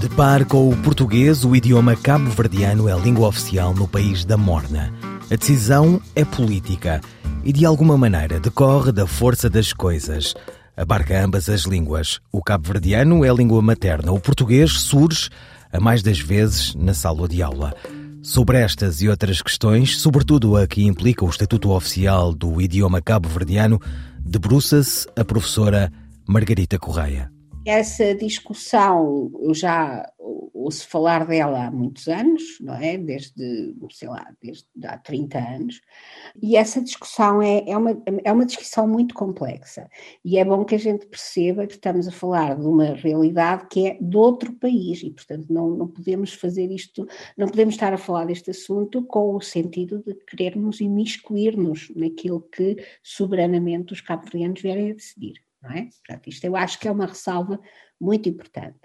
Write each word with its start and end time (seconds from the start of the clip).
De 0.00 0.08
par 0.10 0.44
com 0.44 0.70
o 0.70 0.76
português, 0.76 1.44
o 1.44 1.56
idioma 1.56 1.96
cabo-verdiano 1.96 2.88
é 2.88 2.96
língua 2.96 3.26
oficial 3.26 3.74
no 3.74 3.88
país 3.88 4.24
da 4.24 4.36
Morna. 4.36 4.94
A 5.28 5.34
decisão 5.34 6.00
é 6.14 6.24
política 6.24 7.00
e, 7.42 7.52
de 7.52 7.66
alguma 7.66 7.98
maneira, 7.98 8.38
decorre 8.38 8.92
da 8.92 9.08
força 9.08 9.50
das 9.50 9.72
coisas. 9.72 10.34
Abarca 10.76 11.20
ambas 11.20 11.48
as 11.48 11.62
línguas. 11.62 12.20
O 12.30 12.40
cabo-verdiano 12.40 13.24
é 13.24 13.28
a 13.28 13.34
língua 13.34 13.60
materna. 13.60 14.12
O 14.12 14.20
português 14.20 14.70
surge, 14.70 15.30
a 15.72 15.80
mais 15.80 16.00
das 16.00 16.20
vezes, 16.20 16.76
na 16.76 16.94
sala 16.94 17.26
de 17.26 17.42
aula. 17.42 17.74
Sobre 18.22 18.58
estas 18.58 19.02
e 19.02 19.08
outras 19.08 19.42
questões, 19.42 20.00
sobretudo 20.00 20.56
a 20.56 20.64
que 20.68 20.84
implica 20.84 21.24
o 21.24 21.28
Estatuto 21.28 21.70
Oficial 21.70 22.32
do 22.32 22.60
Idioma 22.62 23.02
Cabo-Verdiano, 23.02 23.80
debruça-se 24.20 25.08
a 25.16 25.24
professora 25.24 25.92
Margarita 26.24 26.78
Correia 26.78 27.36
essa 27.70 28.14
discussão, 28.14 29.30
eu 29.42 29.54
já 29.54 30.10
ouço 30.18 30.88
falar 30.88 31.26
dela 31.26 31.66
há 31.66 31.70
muitos 31.70 32.08
anos, 32.08 32.58
não 32.60 32.74
é? 32.74 32.96
Desde, 32.96 33.74
sei 33.90 34.08
lá, 34.08 34.26
desde 34.42 34.66
há 34.84 34.96
30 34.98 35.38
anos, 35.38 35.80
e 36.42 36.56
essa 36.56 36.80
discussão 36.80 37.42
é, 37.42 37.64
é, 37.68 37.76
uma, 37.76 38.02
é 38.24 38.32
uma 38.32 38.46
discussão 38.46 38.88
muito 38.88 39.14
complexa, 39.14 39.88
e 40.24 40.38
é 40.38 40.44
bom 40.44 40.64
que 40.64 40.74
a 40.74 40.78
gente 40.78 41.06
perceba 41.06 41.66
que 41.66 41.74
estamos 41.74 42.08
a 42.08 42.12
falar 42.12 42.58
de 42.58 42.66
uma 42.66 42.94
realidade 42.94 43.66
que 43.70 43.86
é 43.86 43.98
de 44.00 44.16
outro 44.16 44.52
país, 44.54 45.02
e 45.02 45.10
portanto 45.10 45.46
não, 45.50 45.70
não 45.70 45.88
podemos 45.88 46.32
fazer 46.32 46.70
isto, 46.70 47.06
não 47.36 47.48
podemos 47.48 47.74
estar 47.74 47.92
a 47.92 47.98
falar 47.98 48.24
deste 48.26 48.50
assunto 48.50 49.02
com 49.02 49.34
o 49.34 49.40
sentido 49.40 50.02
de 50.06 50.14
querermos 50.14 50.80
imiscuir-nos 50.80 51.90
naquilo 51.94 52.40
que 52.40 52.76
soberanamente 53.02 53.92
os 53.92 54.00
cabo-verdianos 54.00 54.60
vierem 54.60 54.90
a 54.90 54.94
decidir 54.94 55.47
não 55.62 55.70
é? 55.70 55.88
Portanto, 56.06 56.28
isto 56.28 56.44
eu 56.44 56.56
acho 56.56 56.78
que 56.78 56.88
é 56.88 56.92
uma 56.92 57.06
ressalva 57.06 57.60
muito 58.00 58.28
importante. 58.28 58.78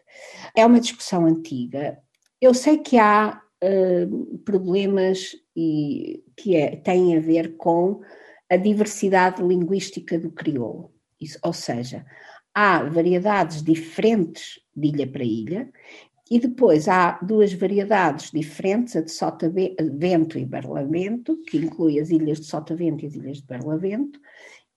É 0.56 0.66
uma 0.66 0.80
discussão 0.80 1.26
antiga. 1.26 1.98
Eu 2.42 2.54
sei 2.54 2.78
que 2.78 2.98
há 2.98 3.42
uh, 3.64 4.38
problemas 4.40 5.36
e, 5.56 6.24
que 6.36 6.56
é, 6.56 6.76
têm 6.78 7.16
a 7.16 7.20
ver 7.20 7.56
com 7.58 8.02
a 8.50 8.58
diversidade 8.58 9.42
linguística 9.42 10.18
do 10.18 10.32
crioulo. 10.32 10.92
Isso, 11.20 11.40
ou 11.44 11.54
seja, 11.54 12.06
há 12.54 12.84
variedades 12.84 13.64
diferentes 13.64 14.60
de 14.76 14.90
ilha 14.90 15.08
para 15.08 15.24
ilha 15.24 15.72
e 16.30 16.40
depois 16.40 16.88
há 16.88 17.20
duas 17.22 17.54
variedades 17.54 18.32
diferentes, 18.32 18.96
a 18.96 19.02
de 19.02 19.12
Sotavento 19.12 20.38
e 20.38 20.46
Barlavento, 20.46 21.38
que 21.48 21.58
inclui 21.58 22.00
as 22.00 22.10
ilhas 22.10 22.40
de 22.40 22.46
Sotavento 22.46 23.04
e 23.04 23.08
as 23.08 23.16
ilhas 23.16 23.38
de 23.38 23.46
Barlavento, 23.46 24.20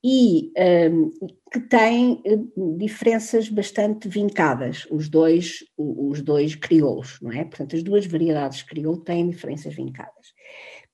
e 0.09 0.53
um, 0.89 1.11
que 1.51 1.59
têm 1.59 2.23
eh, 2.25 2.39
diferenças 2.79 3.49
bastante 3.49 4.09
vincadas, 4.09 4.87
os 4.89 5.09
dois, 5.09 5.65
os 5.77 6.23
dois 6.23 6.55
crioulos, 6.55 7.19
não 7.21 7.33
é? 7.33 7.43
Portanto, 7.43 7.75
as 7.75 7.83
duas 7.83 8.07
variedades 8.07 8.59
de 8.59 8.67
crioulo 8.67 9.01
têm 9.01 9.29
diferenças 9.29 9.75
vincadas. 9.75 10.33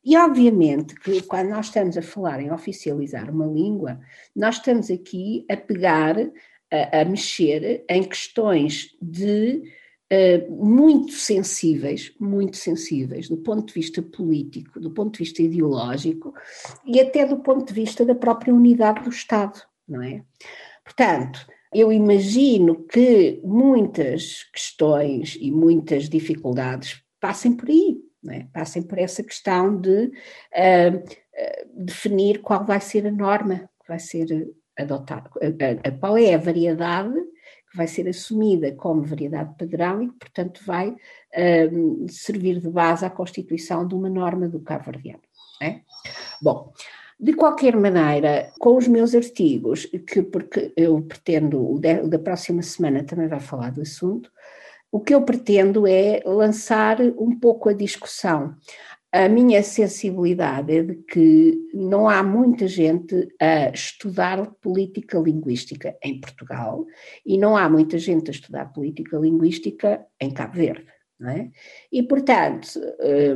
E 0.02 0.16
obviamente 0.16 0.94
que 0.94 1.20
quando 1.24 1.50
nós 1.50 1.66
estamos 1.66 1.98
a 1.98 2.02
falar 2.02 2.40
em 2.40 2.50
oficializar 2.50 3.30
uma 3.30 3.44
língua, 3.44 4.00
nós 4.34 4.54
estamos 4.56 4.90
aqui 4.90 5.44
a 5.50 5.58
pegar, 5.58 6.16
a, 6.70 7.00
a 7.02 7.04
mexer 7.04 7.84
em 7.90 8.02
questões 8.04 8.96
de 9.02 9.62
muito 10.48 11.12
sensíveis, 11.12 12.12
muito 12.20 12.56
sensíveis 12.56 13.28
do 13.28 13.36
ponto 13.38 13.66
de 13.66 13.74
vista 13.74 14.02
político, 14.02 14.78
do 14.78 14.90
ponto 14.90 15.14
de 15.14 15.20
vista 15.20 15.42
ideológico 15.42 16.34
e 16.84 17.00
até 17.00 17.24
do 17.24 17.38
ponto 17.38 17.66
de 17.66 17.72
vista 17.72 18.04
da 18.04 18.14
própria 18.14 18.54
unidade 18.54 19.02
do 19.02 19.10
Estado, 19.10 19.60
não 19.88 20.02
é? 20.02 20.22
Portanto, 20.84 21.46
eu 21.72 21.90
imagino 21.90 22.84
que 22.84 23.40
muitas 23.42 24.44
questões 24.52 25.38
e 25.40 25.50
muitas 25.50 26.08
dificuldades 26.08 27.02
passem 27.18 27.56
por 27.56 27.70
aí, 27.70 27.96
é? 28.28 28.44
passem 28.52 28.82
por 28.82 28.98
essa 28.98 29.22
questão 29.22 29.80
de 29.80 30.06
uh, 30.06 30.96
uh, 30.96 31.84
definir 31.84 32.42
qual 32.42 32.64
vai 32.64 32.80
ser 32.80 33.06
a 33.06 33.10
norma 33.10 33.70
que 33.80 33.88
vai 33.88 33.98
ser 33.98 34.52
adotada, 34.76 35.30
qual 36.00 36.18
é 36.18 36.34
a 36.34 36.38
variedade 36.38 37.18
que 37.72 37.76
vai 37.78 37.88
ser 37.88 38.06
assumida 38.06 38.70
como 38.72 39.02
variedade 39.02 39.54
padrão 39.58 40.02
e 40.02 40.08
que, 40.08 40.18
portanto, 40.18 40.60
vai 40.64 40.94
um, 41.72 42.06
servir 42.06 42.60
de 42.60 42.68
base 42.68 43.04
à 43.04 43.10
constituição 43.10 43.88
de 43.88 43.94
uma 43.94 44.10
norma 44.10 44.46
do 44.46 44.60
cabo-verdiano. 44.60 45.22
É? 45.60 45.80
Bom, 46.40 46.70
de 47.18 47.32
qualquer 47.32 47.74
maneira, 47.76 48.52
com 48.58 48.76
os 48.76 48.86
meus 48.86 49.14
artigos, 49.14 49.86
que 49.86 50.22
porque 50.22 50.72
eu 50.76 51.00
pretendo, 51.00 51.74
o 51.74 51.80
da 51.80 52.18
próxima 52.18 52.62
semana 52.62 53.02
também 53.02 53.28
vai 53.28 53.40
falar 53.40 53.72
do 53.72 53.80
assunto, 53.80 54.30
o 54.90 55.00
que 55.00 55.14
eu 55.14 55.22
pretendo 55.22 55.86
é 55.86 56.22
lançar 56.26 57.00
um 57.00 57.38
pouco 57.38 57.70
a 57.70 57.72
discussão 57.72 58.54
a 59.12 59.28
minha 59.28 59.62
sensibilidade 59.62 60.74
é 60.74 60.82
de 60.82 60.94
que 61.02 61.68
não 61.74 62.08
há 62.08 62.22
muita 62.22 62.66
gente 62.66 63.28
a 63.38 63.68
estudar 63.68 64.42
política 64.62 65.18
linguística 65.18 65.94
em 66.02 66.18
Portugal 66.18 66.86
e 67.24 67.36
não 67.36 67.54
há 67.54 67.68
muita 67.68 67.98
gente 67.98 68.30
a 68.30 68.32
estudar 68.32 68.72
política 68.72 69.18
linguística 69.18 70.06
em 70.18 70.30
Cabo 70.30 70.54
Verde. 70.54 70.86
É? 71.24 71.50
E, 71.92 72.02
portanto, 72.02 72.66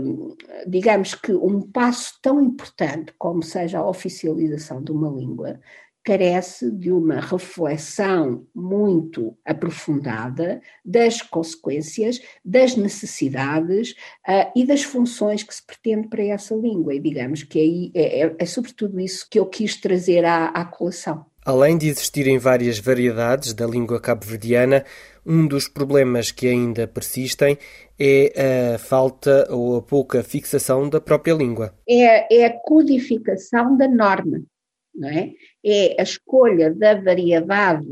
hum, 0.02 0.34
digamos 0.66 1.14
que 1.14 1.32
um 1.32 1.60
passo 1.60 2.18
tão 2.20 2.40
importante 2.40 3.14
como 3.16 3.44
seja 3.44 3.78
a 3.78 3.88
oficialização 3.88 4.82
de 4.82 4.90
uma 4.90 5.08
língua 5.08 5.60
carece 6.06 6.70
de 6.70 6.92
uma 6.92 7.20
reflexão 7.20 8.46
muito 8.54 9.36
aprofundada 9.44 10.60
das 10.84 11.20
consequências, 11.20 12.20
das 12.44 12.76
necessidades 12.76 13.90
uh, 13.90 14.52
e 14.54 14.64
das 14.64 14.84
funções 14.84 15.42
que 15.42 15.52
se 15.52 15.66
pretende 15.66 16.06
para 16.06 16.22
essa 16.22 16.54
língua. 16.54 16.94
E 16.94 17.00
digamos 17.00 17.42
que 17.42 17.58
aí 17.58 17.90
é, 17.92 18.20
é, 18.20 18.36
é 18.38 18.46
sobretudo 18.46 19.00
isso 19.00 19.26
que 19.28 19.36
eu 19.36 19.46
quis 19.46 19.74
trazer 19.80 20.24
à, 20.24 20.46
à 20.46 20.64
colação. 20.64 21.26
Além 21.44 21.76
de 21.76 21.88
existirem 21.88 22.38
várias 22.38 22.78
variedades 22.78 23.52
da 23.52 23.66
língua 23.66 24.00
cabo-verdiana, 24.00 24.84
um 25.24 25.44
dos 25.44 25.66
problemas 25.66 26.30
que 26.30 26.46
ainda 26.46 26.86
persistem 26.86 27.58
é 27.98 28.74
a 28.74 28.78
falta 28.78 29.48
ou 29.50 29.76
a 29.76 29.82
pouca 29.82 30.22
fixação 30.22 30.88
da 30.88 31.00
própria 31.00 31.34
língua. 31.34 31.74
É, 31.88 32.42
é 32.42 32.46
a 32.46 32.52
codificação 32.60 33.76
da 33.76 33.88
norma 33.88 34.40
não 34.96 35.08
é? 35.08 35.34
É 35.64 36.00
a 36.00 36.02
escolha 36.02 36.72
da 36.72 37.00
variedade 37.00 37.86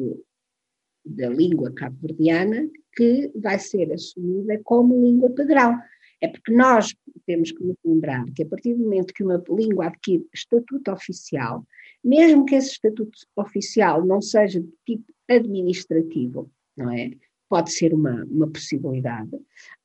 da 1.05 1.29
língua 1.29 1.73
cabo-verdiana 1.73 2.69
que 2.97 3.31
vai 3.35 3.59
ser 3.59 3.93
assumida 3.93 4.61
como 4.65 5.01
língua 5.03 5.31
padrão. 5.31 5.79
É 6.21 6.29
porque 6.29 6.53
nós 6.53 6.95
temos 7.27 7.53
que 7.53 7.63
nos 7.63 7.77
lembrar 7.85 8.25
que 8.35 8.43
a 8.43 8.47
partir 8.47 8.75
do 8.75 8.83
momento 8.83 9.13
que 9.13 9.23
uma 9.23 9.43
língua 9.51 9.87
adquire 9.89 10.27
estatuto 10.33 10.91
oficial, 10.91 11.67
mesmo 12.03 12.47
que 12.47 12.55
esse 12.55 12.71
estatuto 12.73 13.19
oficial 13.37 14.05
não 14.05 14.23
seja 14.23 14.61
de 14.61 14.73
tipo 14.87 15.05
administrativo, 15.29 16.51
não 16.77 16.91
é? 16.91 17.11
Pode 17.49 17.73
ser 17.73 17.93
uma, 17.93 18.25
uma 18.25 18.49
possibilidade, 18.49 19.39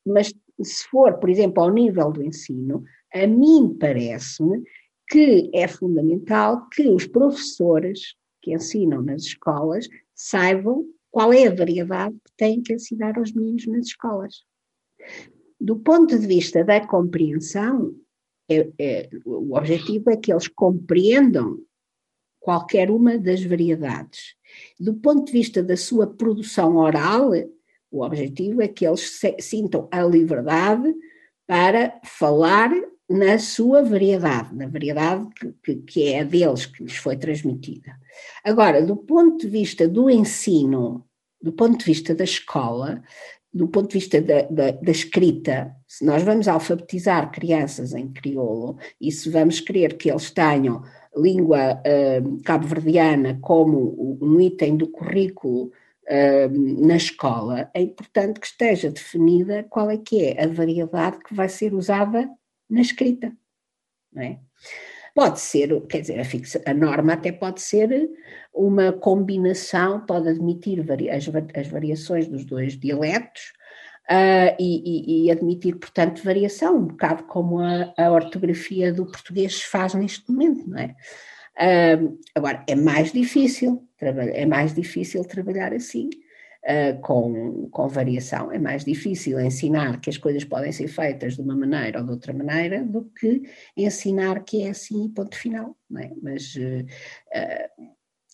mas 0.06 0.32
se 0.62 0.84
for, 0.88 1.18
por 1.18 1.28
exemplo, 1.28 1.62
ao 1.62 1.72
nível 1.72 2.10
do 2.10 2.22
ensino, 2.22 2.84
a 3.12 3.26
mim 3.26 3.76
parece-me 3.78 4.62
que 5.10 5.50
é 5.52 5.66
fundamental 5.66 6.68
que 6.68 6.88
os 6.88 7.06
professores 7.06 8.14
que 8.40 8.54
ensinam 8.54 9.02
nas 9.02 9.22
escolas 9.22 9.88
saibam 10.14 10.86
qual 11.10 11.32
é 11.32 11.48
a 11.48 11.54
variedade 11.54 12.14
que 12.24 12.32
têm 12.36 12.62
que 12.62 12.74
ensinar 12.74 13.18
aos 13.18 13.32
meninos 13.32 13.66
nas 13.66 13.86
escolas. 13.86 14.44
Do 15.60 15.76
ponto 15.80 16.16
de 16.16 16.26
vista 16.26 16.64
da 16.64 16.86
compreensão, 16.86 17.94
é, 18.48 18.70
é, 18.78 19.10
o 19.24 19.56
objetivo 19.56 20.10
é 20.10 20.16
que 20.16 20.32
eles 20.32 20.48
compreendam 20.48 21.58
qualquer 22.38 22.90
uma 22.90 23.18
das 23.18 23.42
variedades. 23.42 24.34
Do 24.78 24.94
ponto 24.94 25.26
de 25.26 25.32
vista 25.32 25.62
da 25.62 25.76
sua 25.76 26.06
produção 26.06 26.76
oral, 26.76 27.32
o 27.90 28.04
objetivo 28.04 28.62
é 28.62 28.68
que 28.68 28.86
eles 28.86 29.18
se, 29.18 29.36
sintam 29.40 29.88
a 29.90 30.02
liberdade 30.02 30.94
para 31.46 32.00
falar 32.04 32.70
na 33.10 33.40
sua 33.40 33.82
variedade, 33.82 34.54
na 34.54 34.68
variedade 34.68 35.26
que, 35.64 35.74
que, 35.74 36.04
é 36.04 36.20
a 36.20 36.24
deles, 36.24 36.66
que 36.66 36.84
lhes 36.84 36.94
foi 36.94 37.16
transmitida. 37.16 37.98
Agora, 38.44 38.80
do 38.80 38.96
ponto 38.96 39.38
de 39.38 39.48
vista 39.48 39.88
do 39.88 40.08
ensino, 40.08 41.04
do 41.42 41.52
ponto 41.52 41.80
de 41.80 41.84
vista 41.86 42.14
da 42.14 42.22
escola, 42.22 43.02
do 43.52 43.66
ponto 43.66 43.88
de 43.88 43.98
vista 43.98 44.20
da, 44.20 44.42
da, 44.42 44.70
da, 44.70 44.92
escrita, 44.92 45.74
se 45.88 46.04
nós 46.04 46.22
vamos 46.22 46.46
alfabetizar 46.46 47.32
crianças 47.32 47.94
em 47.94 48.12
crioulo 48.12 48.78
e 49.00 49.10
se 49.10 49.28
vamos 49.28 49.58
querer 49.58 49.96
que 49.96 50.08
eles 50.08 50.30
tenham 50.30 50.84
língua 51.16 51.82
uh, 51.82 52.42
cabo-verdiana 52.44 53.40
como 53.40 54.18
um 54.22 54.40
item 54.40 54.76
do 54.76 54.86
currículo 54.86 55.72
uh, 56.08 56.86
na 56.86 56.94
escola, 56.94 57.68
é 57.74 57.82
importante 57.82 58.38
que 58.38 58.46
esteja 58.46 58.88
definida 58.88 59.66
qual 59.68 59.90
é 59.90 59.96
que 59.96 60.26
é 60.26 60.44
a 60.44 60.46
variedade 60.46 61.18
que 61.18 61.34
vai 61.34 61.48
ser 61.48 61.74
usada 61.74 62.30
na 62.70 62.80
escrita. 62.80 63.32
Não 64.12 64.22
é? 64.22 64.38
Pode 65.14 65.40
ser, 65.40 65.80
quer 65.88 66.00
dizer, 66.00 66.20
a, 66.20 66.24
fixa, 66.24 66.62
a 66.64 66.72
norma 66.72 67.14
até 67.14 67.32
pode 67.32 67.60
ser 67.60 68.08
uma 68.54 68.92
combinação, 68.92 70.04
pode 70.06 70.28
admitir 70.28 70.82
vari, 70.82 71.10
as, 71.10 71.28
as, 71.54 71.66
variações 71.66 72.28
dos 72.28 72.44
dois 72.44 72.78
dialetos 72.78 73.52
uh, 74.08 74.54
e, 74.58 75.24
e, 75.24 75.26
e, 75.26 75.30
admitir, 75.30 75.76
portanto, 75.76 76.22
variação, 76.22 76.76
um 76.76 76.86
bocado 76.86 77.24
como 77.24 77.58
a, 77.58 77.92
a 77.98 78.10
ortografia 78.10 78.92
do 78.92 79.04
português 79.04 79.62
faz 79.62 79.94
neste 79.94 80.30
momento, 80.30 80.68
não 80.68 80.78
é? 80.78 80.94
Uh, 81.58 82.18
agora, 82.34 82.64
é 82.68 82.76
mais 82.76 83.12
difícil, 83.12 83.86
é 84.00 84.46
mais 84.46 84.72
difícil 84.72 85.24
trabalhar 85.24 85.74
assim 85.74 86.08
uh, 86.64 87.00
com, 87.00 87.68
com 87.70 87.88
variação. 87.88 88.52
É 88.52 88.58
mais 88.58 88.84
difícil 88.84 89.40
ensinar 89.40 90.00
que 90.00 90.10
as 90.10 90.16
coisas 90.16 90.44
podem 90.44 90.72
ser 90.72 90.88
feitas 90.88 91.36
de 91.36 91.42
uma 91.42 91.56
maneira 91.56 92.00
ou 92.00 92.04
de 92.04 92.10
outra 92.12 92.32
maneira 92.32 92.84
do 92.84 93.04
que 93.18 93.42
ensinar 93.76 94.44
que 94.44 94.62
é 94.62 94.70
assim 94.70 95.08
ponto 95.08 95.36
final. 95.36 95.76
É? 95.98 96.10
Mas 96.22 96.54
uh, 96.56 96.86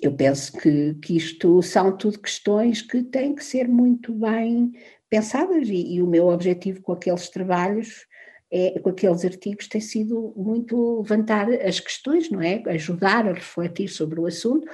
eu 0.01 0.15
penso 0.15 0.53
que, 0.53 0.95
que 0.95 1.17
isto 1.17 1.63
são 1.63 1.97
tudo 1.97 2.21
questões 2.21 2.83
que 2.83 3.03
têm 3.03 3.35
que 3.35 3.45
ser 3.45 3.69
muito 3.69 4.13
bem 4.13 4.73
pensadas 5.09 5.69
e, 5.69 5.95
e 5.95 6.03
o 6.03 6.07
meu 6.07 6.29
objetivo 6.29 6.83
com 6.83 6.93
aqueles 6.93 7.29
trabalhos 7.29 8.07
é, 8.51 8.79
com 8.79 8.91
aqueles 8.91 9.25
artigos 9.25 9.67
tem 9.67 9.81
sido 9.81 10.33
muito 10.37 11.01
levantar 11.01 11.51
as 11.51 11.81
questões, 11.81 12.31
não 12.31 12.41
é? 12.41 12.63
Ajudar 12.67 13.27
a 13.27 13.33
refletir 13.33 13.89
sobre 13.89 14.21
o 14.21 14.27
assunto, 14.27 14.69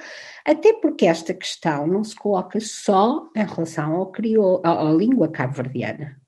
até 0.45 0.73
porque 0.73 1.05
esta 1.05 1.33
questão 1.33 1.87
não 1.87 2.03
se 2.03 2.15
coloca 2.15 2.59
só 2.59 3.29
em 3.35 3.45
relação 3.45 3.95
ao 3.95 4.11
crioulo, 4.11 4.61
à, 4.63 4.89
à 4.89 4.93
língua 4.93 5.27
cabo-verdiana. 5.27 6.21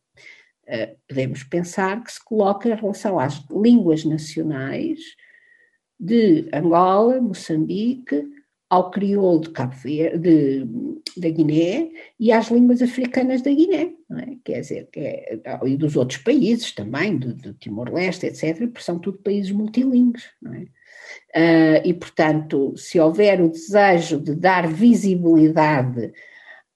Uh, 0.67 0.97
podemos 1.07 1.43
pensar 1.43 2.03
que 2.03 2.11
se 2.11 2.23
coloca 2.23 2.67
em 2.67 2.75
relação 2.75 3.19
às 3.19 3.45
línguas 3.51 4.03
nacionais 4.03 4.99
de 5.99 6.49
Angola, 6.51 7.21
Moçambique, 7.21 8.27
ao 8.69 8.89
crioulo 8.89 9.41
de 9.41 9.49
Cabo 9.51 9.75
Verde, 9.75 10.67
da 11.17 11.29
Guiné 11.29 11.89
e 12.19 12.31
às 12.31 12.49
línguas 12.49 12.81
africanas 12.81 13.41
da 13.41 13.51
Guiné, 13.51 13.93
é? 14.11 14.35
quer 14.43 14.61
dizer, 14.61 14.89
é, 14.95 15.39
e 15.65 15.77
dos 15.77 15.95
outros 15.95 16.19
países 16.21 16.71
também, 16.73 17.17
do, 17.17 17.33
do 17.33 17.53
Timor-Leste, 17.53 18.25
etc., 18.25 18.57
porque 18.67 18.81
são 18.81 18.99
tudo 18.99 19.19
países 19.19 19.51
multilingües, 19.51 20.25
é? 20.53 20.65
Uh, 21.35 21.81
e, 21.85 21.93
portanto, 21.93 22.73
se 22.75 22.99
houver 22.99 23.39
o 23.41 23.49
desejo 23.49 24.19
de 24.19 24.33
dar 24.33 24.67
visibilidade 24.67 26.11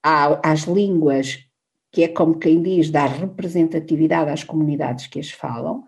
à, 0.04 0.52
às 0.52 0.62
línguas, 0.62 1.40
que 1.92 2.04
é 2.04 2.08
como 2.08 2.38
quem 2.38 2.62
diz, 2.62 2.92
dar 2.92 3.08
representatividade 3.08 4.30
às 4.30 4.44
comunidades 4.44 5.08
que 5.08 5.20
as 5.20 5.32
falam, 5.32 5.84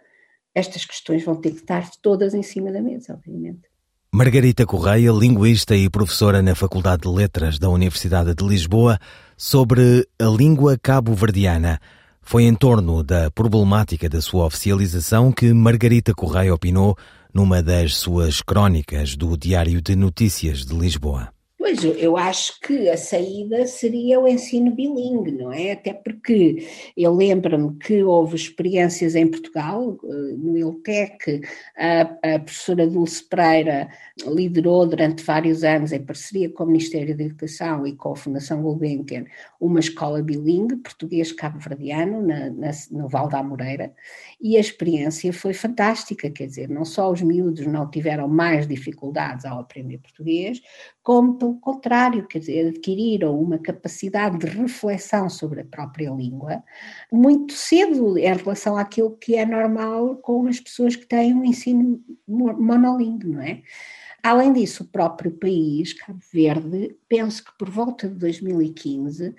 estas 0.56 0.86
questões 0.86 1.24
vão 1.24 1.36
ter 1.36 1.52
que 1.52 1.58
estar 1.58 1.88
todas 2.02 2.34
em 2.34 2.42
cima 2.42 2.72
da 2.72 2.82
mesa, 2.82 3.14
obviamente. 3.14 3.71
Margarita 4.14 4.66
Correia, 4.66 5.10
linguista 5.10 5.74
e 5.74 5.90
professora 5.90 6.42
na 6.42 6.54
Faculdade 6.54 7.04
de 7.04 7.08
Letras 7.08 7.58
da 7.58 7.70
Universidade 7.70 8.36
de 8.36 8.44
Lisboa, 8.44 9.00
sobre 9.38 10.06
a 10.20 10.26
língua 10.26 10.78
cabo-verdiana. 10.78 11.80
Foi 12.22 12.44
em 12.44 12.54
torno 12.54 13.04
da 13.04 13.32
problemática 13.32 14.10
da 14.10 14.22
sua 14.22 14.46
oficialização 14.46 15.32
que 15.32 15.54
Margarita 15.54 16.14
Correia 16.14 16.54
opinou 16.54 16.98
numa 17.34 17.64
das 17.64 17.96
suas 17.96 18.42
crónicas 18.42 19.16
do 19.16 19.38
Diário 19.38 19.82
de 19.82 19.96
Notícias 19.96 20.66
de 20.66 20.78
Lisboa. 20.78 21.30
Pois, 21.62 21.84
eu 21.84 22.18
acho 22.18 22.60
que 22.60 22.90
a 22.90 22.98
saída 22.98 23.68
seria 23.68 24.20
o 24.20 24.28
ensino 24.28 24.72
bilingue, 24.72 25.32
não 25.32 25.54
é? 25.54 25.74
Até 25.74 25.94
porque 25.94 26.68
eu 26.98 27.14
lembro-me 27.14 27.78
que 27.78 28.02
houve 28.02 28.36
experiências 28.36 29.14
em 29.14 29.28
Portugal, 29.28 29.96
eh, 30.04 30.08
no 30.40 30.58
ILTEC, 30.58 31.42
a, 31.78 32.02
a 32.36 32.40
professora 32.40 32.88
Dulce 32.88 33.24
Pereira 33.24 33.90
liderou 34.26 34.88
durante 34.88 35.24
vários 35.24 35.64
anos, 35.64 35.92
em 35.92 36.04
parceria 36.04 36.50
com 36.50 36.64
o 36.64 36.68
Ministério 36.68 37.16
da 37.16 37.26
Educação 37.26 37.86
e 37.86 37.96
com 37.96 38.14
a 38.14 38.16
Fundação 38.16 38.64
Gulbenkian, 38.64 39.26
uma 39.60 39.80
escola 39.80 40.24
bilingue, 40.24 40.78
português-cabo-verdiano, 40.78 42.26
no 42.90 43.08
Val 43.08 43.30
da 43.30 43.44
Moreira, 43.44 43.94
e 44.42 44.58
a 44.58 44.60
experiência 44.60 45.32
foi 45.32 45.54
fantástica, 45.54 46.28
quer 46.28 46.48
dizer, 46.48 46.70
não 46.70 46.84
só 46.86 47.12
os 47.12 47.22
miúdos 47.22 47.68
não 47.68 47.88
tiveram 47.88 48.28
mais 48.28 48.68
dificuldades 48.68 49.46
ao 49.46 49.60
aprender 49.60 50.00
português, 50.00 50.60
como 51.04 51.38
pelo 51.52 51.60
contrário, 51.60 52.28
quer 52.28 52.40
dizer, 52.40 52.68
adquiriram 52.70 53.40
uma 53.40 53.58
capacidade 53.58 54.38
de 54.38 54.48
reflexão 54.48 55.30
sobre 55.30 55.62
a 55.62 55.66
própria 55.66 56.10
língua 56.10 56.64
muito 57.12 57.54
cedo 57.54 58.18
em 58.18 58.34
relação 58.34 58.78
àquilo 58.78 59.18
que 59.18 59.36
é 59.36 59.46
normal 59.46 60.16
com 60.18 60.48
as 60.48 60.60
pessoas 60.60 60.96
que 60.96 61.06
têm 61.06 61.34
um 61.34 61.44
ensino 61.44 62.02
monolingue, 62.28 63.28
não 63.28 63.42
é? 63.42 63.62
Além 64.24 64.54
disso, 64.54 64.84
o 64.84 64.88
próprio 64.88 65.32
país, 65.32 65.94
Cabo 65.94 66.20
Verde, 66.32 66.96
penso 67.10 67.44
que 67.44 67.58
por 67.58 67.68
volta 67.68 68.08
de 68.08 68.14
2015, 68.16 69.34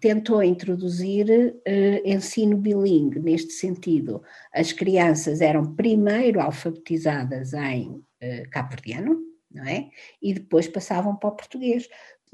tentou 0.00 0.42
introduzir 0.42 1.26
uh, 1.28 2.08
ensino 2.08 2.56
bilingue, 2.56 3.20
neste 3.20 3.52
sentido. 3.52 4.22
As 4.54 4.72
crianças 4.72 5.42
eram 5.42 5.74
primeiro 5.74 6.40
alfabetizadas 6.40 7.52
em 7.52 7.90
uh, 7.90 8.50
cabo-verdiano, 8.50 9.31
não 9.54 9.64
é? 9.64 9.88
E 10.20 10.34
depois 10.34 10.68
passavam 10.68 11.16
para 11.16 11.30
o 11.30 11.36
português. 11.36 11.88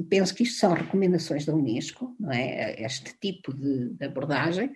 Penso 0.08 0.32
que 0.32 0.44
isto 0.44 0.60
são 0.60 0.74
recomendações 0.74 1.44
da 1.44 1.52
Unesco, 1.52 2.14
não 2.20 2.30
é? 2.30 2.80
Este 2.80 3.18
tipo 3.18 3.52
de, 3.52 3.90
de 3.94 4.04
abordagem, 4.04 4.72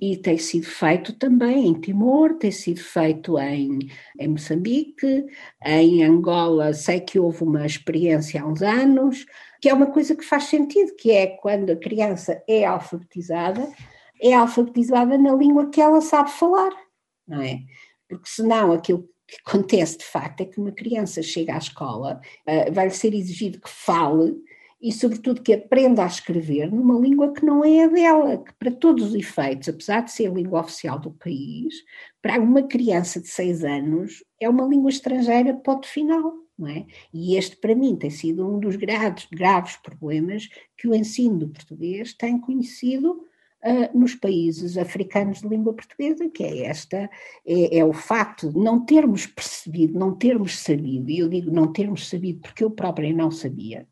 e 0.00 0.16
tem 0.16 0.38
sido 0.38 0.66
feito 0.66 1.12
também 1.14 1.66
em 1.66 1.74
Timor, 1.74 2.34
tem 2.34 2.52
sido 2.52 2.80
feito 2.80 3.36
em, 3.40 3.90
em 4.20 4.28
Moçambique, 4.28 5.26
em 5.64 6.04
Angola, 6.04 6.72
sei 6.74 7.00
que 7.00 7.18
houve 7.18 7.42
uma 7.42 7.66
experiência 7.66 8.40
há 8.40 8.46
uns 8.46 8.62
anos, 8.62 9.26
que 9.60 9.68
é 9.68 9.74
uma 9.74 9.86
coisa 9.86 10.14
que 10.14 10.24
faz 10.24 10.44
sentido, 10.44 10.94
que 10.94 11.10
é 11.10 11.26
quando 11.26 11.70
a 11.70 11.76
criança 11.76 12.40
é 12.48 12.64
alfabetizada, 12.64 13.68
é 14.20 14.32
alfabetizada 14.32 15.18
na 15.18 15.34
língua 15.34 15.70
que 15.70 15.80
ela 15.80 16.00
sabe 16.00 16.30
falar, 16.30 16.70
não 17.26 17.42
é? 17.42 17.58
Porque 18.08 18.28
senão 18.28 18.72
aquilo 18.72 19.08
que 19.32 19.50
acontece 19.50 19.98
de 19.98 20.04
facto 20.04 20.42
é 20.42 20.44
que 20.44 20.60
uma 20.60 20.72
criança 20.72 21.22
chega 21.22 21.54
à 21.54 21.58
escola, 21.58 22.20
uh, 22.46 22.72
vai-lhe 22.72 22.90
ser 22.90 23.14
exigido 23.14 23.60
que 23.60 23.70
fale 23.70 24.36
e, 24.80 24.92
sobretudo, 24.92 25.40
que 25.40 25.54
aprenda 25.54 26.02
a 26.02 26.08
escrever 26.08 26.70
numa 26.70 26.98
língua 26.98 27.32
que 27.32 27.44
não 27.46 27.64
é 27.64 27.84
a 27.84 27.86
dela, 27.86 28.38
que, 28.38 28.52
para 28.54 28.70
todos 28.72 29.08
os 29.10 29.14
efeitos, 29.14 29.68
apesar 29.68 30.00
de 30.00 30.10
ser 30.10 30.26
a 30.26 30.34
língua 30.34 30.60
oficial 30.60 30.98
do 30.98 31.12
país, 31.12 31.72
para 32.20 32.40
uma 32.40 32.64
criança 32.64 33.20
de 33.20 33.28
seis 33.28 33.62
anos 33.62 34.24
é 34.40 34.48
uma 34.48 34.66
língua 34.66 34.90
estrangeira 34.90 35.54
ponto 35.54 35.86
final. 35.86 36.34
Não 36.58 36.68
é? 36.68 36.84
E 37.14 37.36
este, 37.36 37.56
para 37.56 37.74
mim, 37.74 37.96
tem 37.96 38.10
sido 38.10 38.46
um 38.46 38.60
dos 38.60 38.76
graves 38.76 39.76
problemas 39.82 40.48
que 40.76 40.86
o 40.86 40.94
ensino 40.94 41.38
do 41.38 41.48
português 41.48 42.12
tem 42.12 42.38
conhecido 42.38 43.24
uh, 43.64 43.98
nos 43.98 44.14
países 44.14 44.76
africanos 44.76 45.40
de 45.40 45.48
língua 45.48 45.72
portuguesa, 45.72 46.28
que 46.28 46.42
é 46.44 46.66
esta, 46.66 47.10
é, 47.46 47.78
é, 47.78 47.84
o 47.84 47.92
facto 47.92 48.50
de 48.50 48.58
não 48.58 48.84
termos 48.84 49.26
percebido, 49.26 49.98
não 49.98 50.14
termos 50.14 50.58
sabido, 50.58 51.10
e 51.10 51.18
eu 51.18 51.28
digo 51.28 51.50
não 51.50 51.72
termos 51.72 52.08
sabido 52.08 52.40
porque 52.40 52.64
eu 52.64 52.70
própria 52.70 53.12
não 53.12 53.30
sabia, 53.30 53.86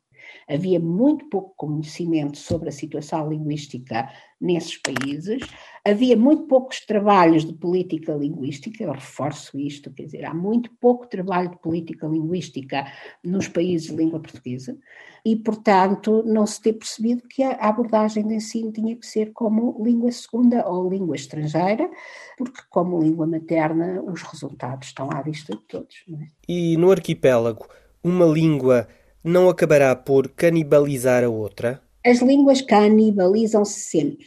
havia 0.51 0.81
muito 0.81 1.27
pouco 1.27 1.55
conhecimento 1.57 2.37
sobre 2.37 2.69
a 2.69 2.73
situação 2.73 3.29
linguística 3.29 4.11
nesses 4.41 4.77
países, 4.79 5.43
havia 5.85 6.17
muito 6.17 6.45
poucos 6.45 6.81
trabalhos 6.81 7.45
de 7.45 7.53
política 7.53 8.15
linguística, 8.15 8.83
eu 8.83 8.93
reforço 8.93 9.59
isto, 9.59 9.93
quer 9.93 10.05
dizer, 10.05 10.25
há 10.25 10.35
muito 10.35 10.71
pouco 10.81 11.07
trabalho 11.07 11.51
de 11.51 11.59
política 11.59 12.07
linguística 12.07 12.87
nos 13.23 13.49
países 13.49 13.89
de 13.89 13.97
língua 13.97 14.19
portuguesa 14.19 14.77
e, 15.25 15.37
portanto, 15.37 16.23
não 16.27 16.47
se 16.47 16.61
ter 16.61 16.73
percebido 16.73 17.29
que 17.29 17.43
a 17.43 17.53
abordagem 17.69 18.27
de 18.27 18.35
ensino 18.35 18.73
tinha 18.73 18.97
que 18.97 19.07
ser 19.07 19.33
como 19.33 19.83
língua 19.85 20.11
segunda 20.11 20.67
ou 20.67 20.89
língua 20.89 21.15
estrangeira, 21.15 21.89
porque 22.39 22.63
como 22.71 22.99
língua 22.99 23.27
materna 23.27 24.03
os 24.03 24.23
resultados 24.23 24.89
estão 24.89 25.11
à 25.13 25.21
vista 25.21 25.55
de 25.55 25.63
todos. 25.63 25.97
É? 26.09 26.27
E 26.49 26.77
no 26.79 26.91
arquipélago, 26.91 27.69
uma 28.03 28.25
língua 28.25 28.89
não 29.23 29.49
acabará 29.49 29.95
por 29.95 30.29
canibalizar 30.29 31.25
a 31.25 31.29
outra? 31.29 31.83
As 32.05 32.21
línguas 32.21 32.63
canibalizam-se 32.63 33.81
sempre 33.81 34.27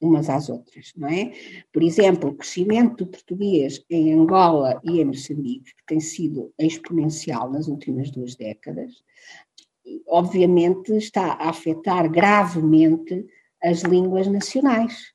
umas 0.00 0.30
às 0.30 0.48
outras, 0.48 0.92
não 0.96 1.08
é? 1.08 1.32
Por 1.72 1.82
exemplo, 1.82 2.30
o 2.30 2.34
crescimento 2.34 3.04
do 3.04 3.10
português 3.10 3.84
em 3.90 4.14
Angola 4.14 4.80
e 4.82 5.00
em 5.00 5.04
Moçambique, 5.04 5.74
que 5.76 5.86
tem 5.86 6.00
sido 6.00 6.52
exponencial 6.58 7.50
nas 7.50 7.68
últimas 7.68 8.10
duas 8.10 8.34
décadas, 8.34 8.92
obviamente 10.08 10.96
está 10.96 11.32
a 11.32 11.50
afetar 11.50 12.10
gravemente 12.10 13.26
as 13.62 13.82
línguas 13.82 14.26
nacionais. 14.26 15.12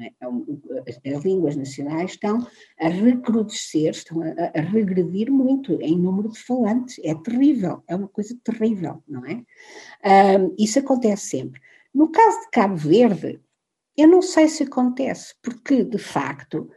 É? 0.00 0.12
É 1.04 1.14
as 1.14 1.24
línguas 1.24 1.56
nacionais 1.56 2.12
estão 2.12 2.46
a 2.78 2.88
recrudescer, 2.88 3.90
estão 3.90 4.22
a, 4.22 4.58
a, 4.58 4.60
regredir 4.60 5.30
muito 5.30 5.80
em 5.80 5.98
número 5.98 6.30
de 6.30 6.38
falantes. 6.38 6.98
É 7.04 7.14
terrível, 7.14 7.82
é 7.86 7.96
uma 7.96 8.08
coisa 8.08 8.36
terrível, 8.42 9.02
não 9.06 9.24
é? 9.26 9.42
Um, 10.38 10.54
isso 10.58 10.78
acontece 10.78 11.26
sempre. 11.26 11.60
No 11.92 12.10
caso 12.10 12.40
de 12.42 12.50
Cabo 12.50 12.76
Verde, 12.76 13.40
eu 13.96 14.08
não 14.08 14.22
sei 14.22 14.48
se 14.48 14.62
acontece, 14.62 15.34
porque 15.42 15.84
de 15.84 15.98
facto 15.98 16.70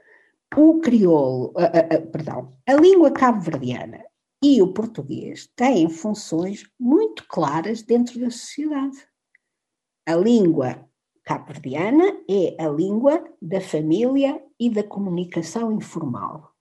o 0.56 0.80
crioulo, 0.80 1.54
a, 1.58 1.96
a, 1.96 2.02
perdão, 2.02 2.54
a 2.68 2.74
língua 2.74 3.12
cabo-verdiana 3.12 4.04
e 4.44 4.62
o 4.62 4.74
português 4.74 5.50
têm 5.56 5.90
funções 5.90 6.70
muito 6.80 7.26
claras 7.28 7.82
dentro 7.82 8.20
da 8.20 8.30
sociedade. 8.30 8.98
A 10.06 10.16
língua 10.16 10.88
cabo-verdiana 11.24 12.04
é 12.30 12.62
a 12.64 12.68
língua 12.68 13.24
da 13.42 13.62
família 13.62 14.42
e 14.60 14.70
da 14.70 14.84
comunicação 14.84 15.72
informal. 15.72 16.54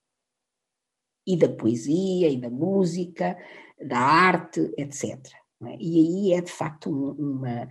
E 1.26 1.37
da 1.37 1.49
poesia, 1.49 2.28
e 2.28 2.40
da 2.40 2.50
música, 2.50 3.37
da 3.81 3.99
arte, 3.99 4.73
etc. 4.76 5.19
É? 5.66 5.76
E 5.81 6.31
aí 6.31 6.33
é 6.33 6.40
de 6.40 6.50
facto 6.50 6.90
uma, 6.90 7.69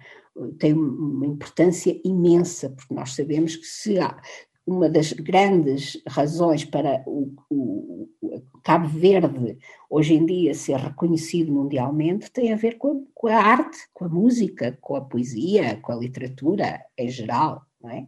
tem 0.57 0.73
uma 0.73 1.25
importância 1.25 1.99
imensa, 2.05 2.69
porque 2.69 2.93
nós 2.93 3.13
sabemos 3.13 3.55
que 3.55 3.65
se 3.65 3.99
há, 3.99 4.19
uma 4.65 4.89
das 4.89 5.11
grandes 5.13 6.01
razões 6.07 6.63
para 6.63 7.03
o, 7.05 7.33
o, 7.49 8.09
o, 8.21 8.41
Cabo 8.63 8.87
Verde 8.87 9.57
hoje 9.89 10.13
em 10.13 10.25
dia 10.25 10.53
ser 10.53 10.77
reconhecido 10.77 11.51
mundialmente 11.51 12.31
tem 12.31 12.53
a 12.53 12.55
ver 12.55 12.77
com 12.77 12.91
a, 12.91 12.95
com 13.13 13.27
a, 13.27 13.35
arte, 13.35 13.77
com 13.93 14.05
a 14.05 14.09
música, 14.09 14.77
com 14.79 14.95
a 14.95 15.01
poesia, 15.01 15.77
com 15.81 15.91
a 15.91 15.95
literatura 15.95 16.79
em 16.97 17.09
geral. 17.09 17.63
Não 17.81 17.89
é? 17.89 18.05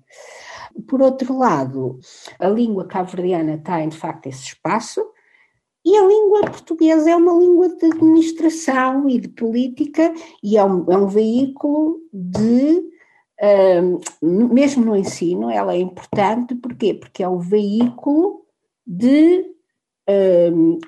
Por 0.87 1.01
outro 1.01 1.35
lado, 1.35 1.99
a 2.37 2.47
língua 2.47 2.85
cabo-verdiana 2.85 3.57
tem 3.57 3.89
de 3.89 3.97
facto 3.97 4.27
esse 4.27 4.43
espaço 4.43 5.01
e 5.85 5.97
a 5.97 6.07
língua 6.07 6.41
portuguesa 6.41 7.09
é 7.09 7.15
uma 7.15 7.33
língua 7.33 7.67
de 7.69 7.87
administração 7.87 9.09
e 9.09 9.19
de 9.19 9.27
política 9.27 10.13
e 10.41 10.55
é 10.57 10.63
um, 10.63 10.89
é 10.91 10.97
um 10.97 11.07
veículo 11.07 11.99
de 12.13 12.92
mesmo 14.21 14.85
no 14.85 14.95
ensino, 14.95 15.49
ela 15.49 15.73
é 15.73 15.79
importante, 15.79 16.55
porquê? 16.55 16.93
Porque 16.93 17.23
é 17.23 17.27
o 17.27 17.39
veículo 17.39 18.41
de 18.85 19.45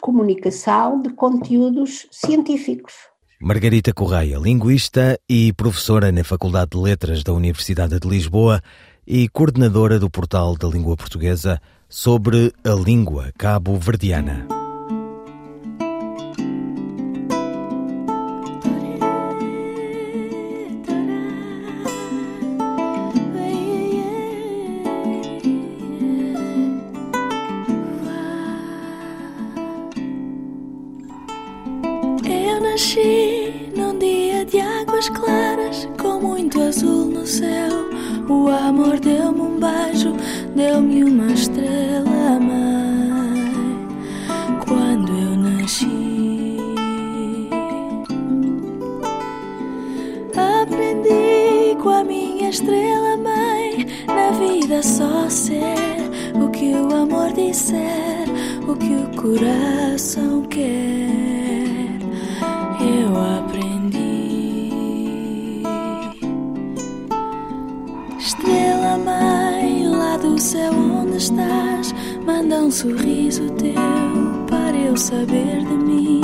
comunicação 0.01 1.01
de 1.01 1.09
conteúdos 1.09 2.07
científicos. 2.11 2.93
Margarita 3.39 3.93
Correia, 3.93 4.37
linguista 4.37 5.19
e 5.29 5.53
professora 5.53 6.11
na 6.11 6.23
Faculdade 6.23 6.71
de 6.71 6.77
Letras 6.77 7.23
da 7.23 7.33
Universidade 7.33 7.99
de 7.99 8.07
Lisboa 8.07 8.61
e 9.05 9.29
coordenadora 9.29 9.99
do 9.99 10.09
portal 10.09 10.55
da 10.55 10.67
língua 10.67 10.95
portuguesa 10.95 11.61
sobre 11.89 12.53
a 12.63 12.71
língua 12.71 13.31
cabo-verdiana. 13.37 14.64
Deu-me 40.55 41.03
uma 41.03 41.31
estrela 41.31 42.39
mãe 42.39 43.87
quando 44.67 45.11
eu 45.11 45.37
nasci. 45.37 46.57
Aprendi 50.61 51.81
com 51.81 51.89
a 51.89 52.03
minha 52.03 52.49
estrela 52.49 53.17
mãe 53.17 53.85
na 54.07 54.31
vida 54.31 54.81
só 54.81 55.29
ser 55.29 55.95
o 56.35 56.49
que 56.49 56.73
o 56.73 56.93
amor 56.93 57.31
disser, 57.33 58.25
o 58.67 58.75
que 58.75 58.95
o 58.95 59.21
coração 59.21 60.41
quer. 60.49 60.94
Céu 70.45 70.73
onde 70.73 71.17
estás, 71.17 71.91
manda 72.23 72.57
um 72.57 72.69
sorriso 72.69 73.49
teu 73.53 73.73
para 74.47 74.77
eu 74.77 74.95
saber 74.95 75.65
de 75.65 75.75
mim, 75.75 76.21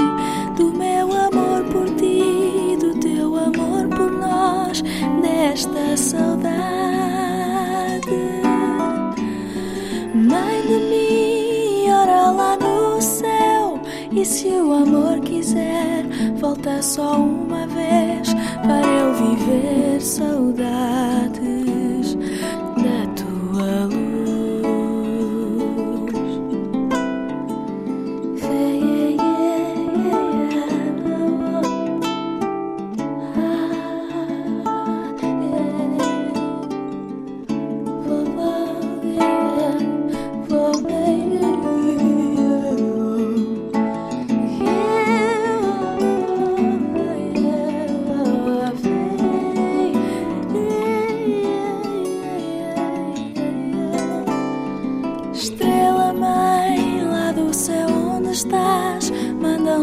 do 0.55 0.71
meu 0.71 1.11
amor 1.11 1.63
por 1.71 1.89
ti, 1.95 2.77
do 2.79 2.93
teu 2.99 3.35
amor 3.35 3.87
por 3.87 4.11
nós, 4.11 4.83
desta 5.23 5.97
saudade. 5.97 6.51
Mãe 10.13 10.61
de 10.67 10.79
mim, 10.91 11.91
ora 11.91 12.29
lá 12.29 12.57
no 12.57 13.01
céu, 13.01 13.79
e 14.11 14.23
se 14.23 14.49
o 14.49 14.71
amor 14.71 15.19
quiser, 15.21 16.05
volta 16.39 16.79
só 16.83 17.15
uma 17.15 17.65
vez 17.65 18.35
para 18.61 18.85
eu 18.87 19.13
viver 19.15 19.99
saudades 19.99 21.60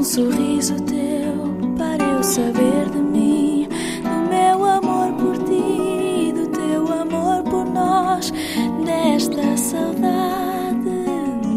sorriso 0.09 0.75
teu 0.85 1.55
para 1.77 2.03
eu 2.03 2.23
saber 2.23 2.89
de 2.91 2.99
mim, 2.99 3.69
do 4.03 4.31
meu 4.31 4.65
amor 4.65 5.13
por 5.13 5.37
ti, 5.45 6.33
do 6.33 6.49
teu 6.49 6.93
amor 6.93 7.43
por 7.45 7.67
nós, 7.67 8.33
desta 8.85 9.57
saudade. 9.57 10.91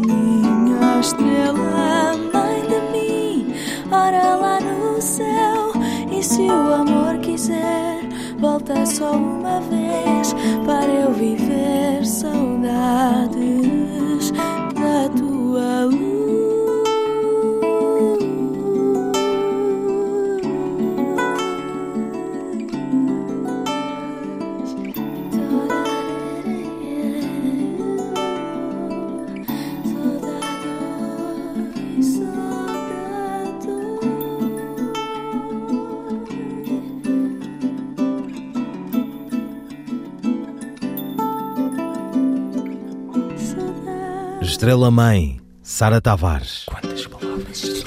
Minha 0.06 1.00
estrela, 1.00 2.14
mãe 2.32 2.62
de 2.68 2.92
mim, 2.92 3.54
ora 3.90 4.36
lá 4.36 4.60
no 4.60 5.00
céu, 5.00 5.72
e 6.10 6.22
se 6.22 6.42
o 6.42 6.74
amor 6.74 7.18
quiser, 7.18 8.00
volta 8.38 8.84
só 8.84 9.12
uma 9.12 9.60
vez 9.62 10.34
para 10.66 10.92
eu 10.92 11.10
viver 11.12 12.04
saudades 12.04 13.71
Estrela 44.62 44.92
Mãe, 44.92 45.40
Sara 45.60 46.00
Tavares. 46.00 46.66
Quantas 46.66 47.04
palavras? 47.06 47.82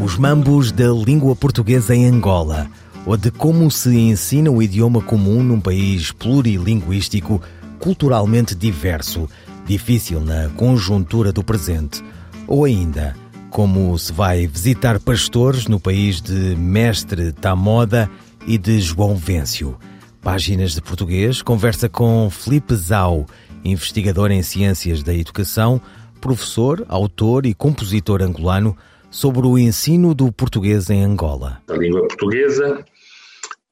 Os 0.00 0.16
mambos 0.16 0.70
da 0.70 0.92
língua 0.92 1.34
portuguesa 1.34 1.92
em 1.92 2.06
Angola, 2.06 2.70
ou 3.04 3.16
de 3.16 3.32
como 3.32 3.68
se 3.68 3.98
ensina 3.98 4.48
o 4.48 4.62
idioma 4.62 5.02
comum 5.02 5.42
num 5.42 5.60
país 5.60 6.12
plurilinguístico, 6.12 7.42
culturalmente 7.80 8.54
diverso, 8.54 9.28
difícil 9.66 10.20
na 10.20 10.50
conjuntura 10.50 11.32
do 11.32 11.42
presente, 11.42 12.00
ou 12.46 12.64
ainda 12.64 13.16
como 13.50 13.98
se 13.98 14.12
vai 14.12 14.46
visitar 14.46 15.00
pastores 15.00 15.66
no 15.66 15.80
país 15.80 16.22
de 16.22 16.54
Mestre 16.54 17.32
Tamoda 17.32 18.08
e 18.46 18.56
de 18.56 18.80
João 18.80 19.16
Vêncio. 19.16 19.76
Páginas 20.22 20.72
de 20.72 20.80
Português 20.80 21.42
conversa 21.42 21.88
com 21.88 22.30
Felipe 22.30 22.76
Zau, 22.76 23.26
investigador 23.64 24.30
em 24.30 24.40
Ciências 24.40 25.02
da 25.02 25.12
Educação, 25.12 25.80
professor, 26.20 26.86
autor 26.88 27.44
e 27.44 27.52
compositor 27.52 28.22
angolano, 28.22 28.76
sobre 29.10 29.44
o 29.48 29.58
ensino 29.58 30.14
do 30.14 30.30
português 30.30 30.88
em 30.90 31.02
Angola. 31.02 31.60
A 31.68 31.74
língua 31.74 32.06
portuguesa 32.06 32.84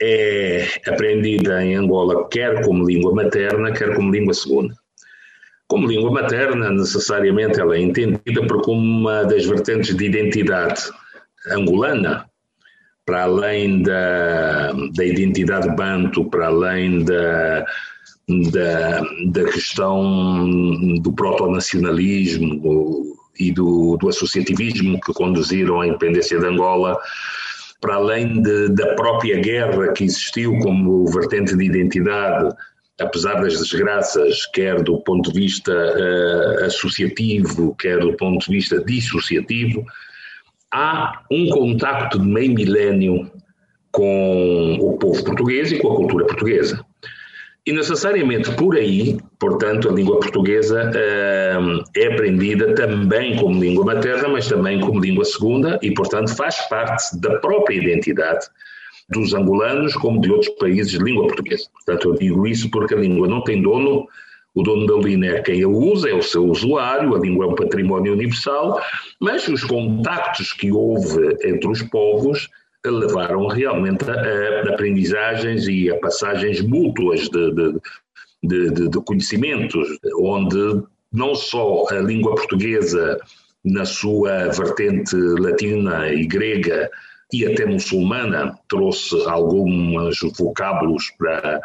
é 0.03 0.67
aprendida 0.89 1.65
em 1.65 1.77
Angola 1.77 2.29
quer 2.29 2.65
como 2.65 2.85
língua 2.85 3.15
materna, 3.15 3.71
quer 3.71 3.95
como 3.95 4.11
língua 4.11 4.35
segunda. 4.35 4.75
Como 5.69 5.87
língua 5.87 6.11
materna, 6.11 6.69
necessariamente 6.71 7.61
ela 7.61 7.77
é 7.77 7.81
entendida 7.81 8.45
por 8.49 8.61
como 8.63 8.81
uma 8.81 9.23
das 9.23 9.47
vertentes 9.47 9.97
de 9.97 10.05
identidade 10.05 10.83
angolana, 11.49 12.29
para 13.05 13.25
além 13.25 13.83
da, 13.83 14.73
da 14.95 15.05
identidade 15.05 15.75
banto, 15.75 16.25
para 16.31 16.47
além 16.47 17.05
da, 17.05 17.65
da, 18.53 19.01
da 19.33 19.45
questão 19.51 20.99
do 21.01 21.13
proto-nacionalismo 21.13 23.17
e 23.39 23.51
do, 23.51 23.97
do 23.97 24.09
associativismo 24.09 25.01
que 25.01 25.13
conduziram 25.13 25.81
à 25.81 25.87
independência 25.87 26.39
de 26.39 26.47
Angola, 26.47 26.99
para 27.81 27.95
além 27.95 28.43
de, 28.43 28.69
da 28.69 28.95
própria 28.95 29.41
guerra 29.41 29.93
que 29.93 30.05
existiu 30.05 30.59
como 30.59 31.07
vertente 31.07 31.57
de 31.57 31.65
identidade, 31.65 32.55
apesar 33.01 33.41
das 33.41 33.59
desgraças, 33.59 34.47
quer 34.53 34.83
do 34.83 34.99
ponto 34.99 35.33
de 35.33 35.41
vista 35.41 35.73
uh, 35.73 36.65
associativo, 36.67 37.75
quer 37.77 37.99
do 37.99 38.15
ponto 38.17 38.45
de 38.45 38.53
vista 38.53 38.83
dissociativo, 38.85 39.85
há 40.73 41.23
um 41.31 41.49
contacto 41.49 42.19
de 42.19 42.27
meio 42.27 42.55
milénio 42.55 43.31
com 43.91 44.79
o 44.81 44.97
povo 44.99 45.25
português 45.25 45.73
e 45.73 45.79
com 45.79 45.93
a 45.93 45.97
cultura 45.97 46.27
portuguesa. 46.27 46.85
E 47.67 47.73
necessariamente 47.73 48.51
por 48.53 48.77
aí, 48.77 49.19
portanto, 49.39 49.89
a 49.89 49.93
língua 49.93 50.19
portuguesa 50.19 50.91
uh, 50.91 51.85
é 51.95 52.07
aprendida 52.07 52.75
também 52.75 53.37
como 53.37 53.61
língua 53.61 53.85
materna, 53.85 54.29
mas 54.29 54.49
também 54.49 54.81
como 54.81 55.01
língua 55.01 55.25
segunda 55.25 55.79
e, 55.83 55.93
portanto, 55.93 56.35
faz 56.35 56.57
parte 56.69 57.21
da 57.21 57.39
própria 57.39 57.77
identidade 57.77 58.47
dos 59.11 59.35
angolanos 59.35 59.95
como 59.95 60.21
de 60.21 60.31
outros 60.31 60.51
países 60.59 60.93
de 60.93 60.99
língua 60.99 61.27
portuguesa. 61.27 61.65
Portanto, 61.75 62.09
eu 62.09 62.15
digo 62.15 62.47
isso 62.47 62.71
porque 62.71 62.95
a 62.95 62.99
língua 62.99 63.29
não 63.29 63.43
tem 63.43 63.61
dono, 63.61 64.09
o 64.55 64.63
dono 64.63 64.87
da 64.87 65.09
língua 65.09 65.27
é 65.29 65.43
quem 65.43 65.63
a 65.63 65.69
usa, 65.69 66.11
é 66.11 66.15
o 66.15 66.23
seu 66.23 66.45
usuário, 66.45 67.15
a 67.15 67.19
língua 67.19 67.47
é 67.47 67.49
um 67.49 67.55
património 67.55 68.13
universal, 68.13 68.81
mas 69.21 69.47
os 69.49 69.63
contactos 69.65 70.53
que 70.53 70.73
houve 70.73 71.37
entre 71.45 71.69
os 71.69 71.83
povos 71.83 72.49
levaram 72.85 73.47
realmente 73.47 74.05
a, 74.11 74.15
a 74.15 74.73
aprendizagens 74.73 75.69
e 75.69 75.91
a 75.91 75.99
passagens 75.99 76.61
mútuas 76.63 77.29
de, 77.29 77.53
de, 78.43 78.71
de, 78.71 78.89
de 78.89 79.01
conhecimentos, 79.05 79.99
onde 80.19 80.83
não 81.13 81.35
só 81.35 81.87
a 81.91 82.01
língua 82.01 82.35
portuguesa, 82.35 83.19
na 83.65 83.85
sua 83.85 84.49
vertente 84.49 85.15
latina 85.15 86.09
e 86.09 86.27
grega, 86.27 86.91
e 87.33 87.47
até 87.47 87.65
muçulmana, 87.65 88.59
trouxe 88.69 89.15
alguns 89.29 90.19
vocábulos 90.37 91.11
para, 91.19 91.61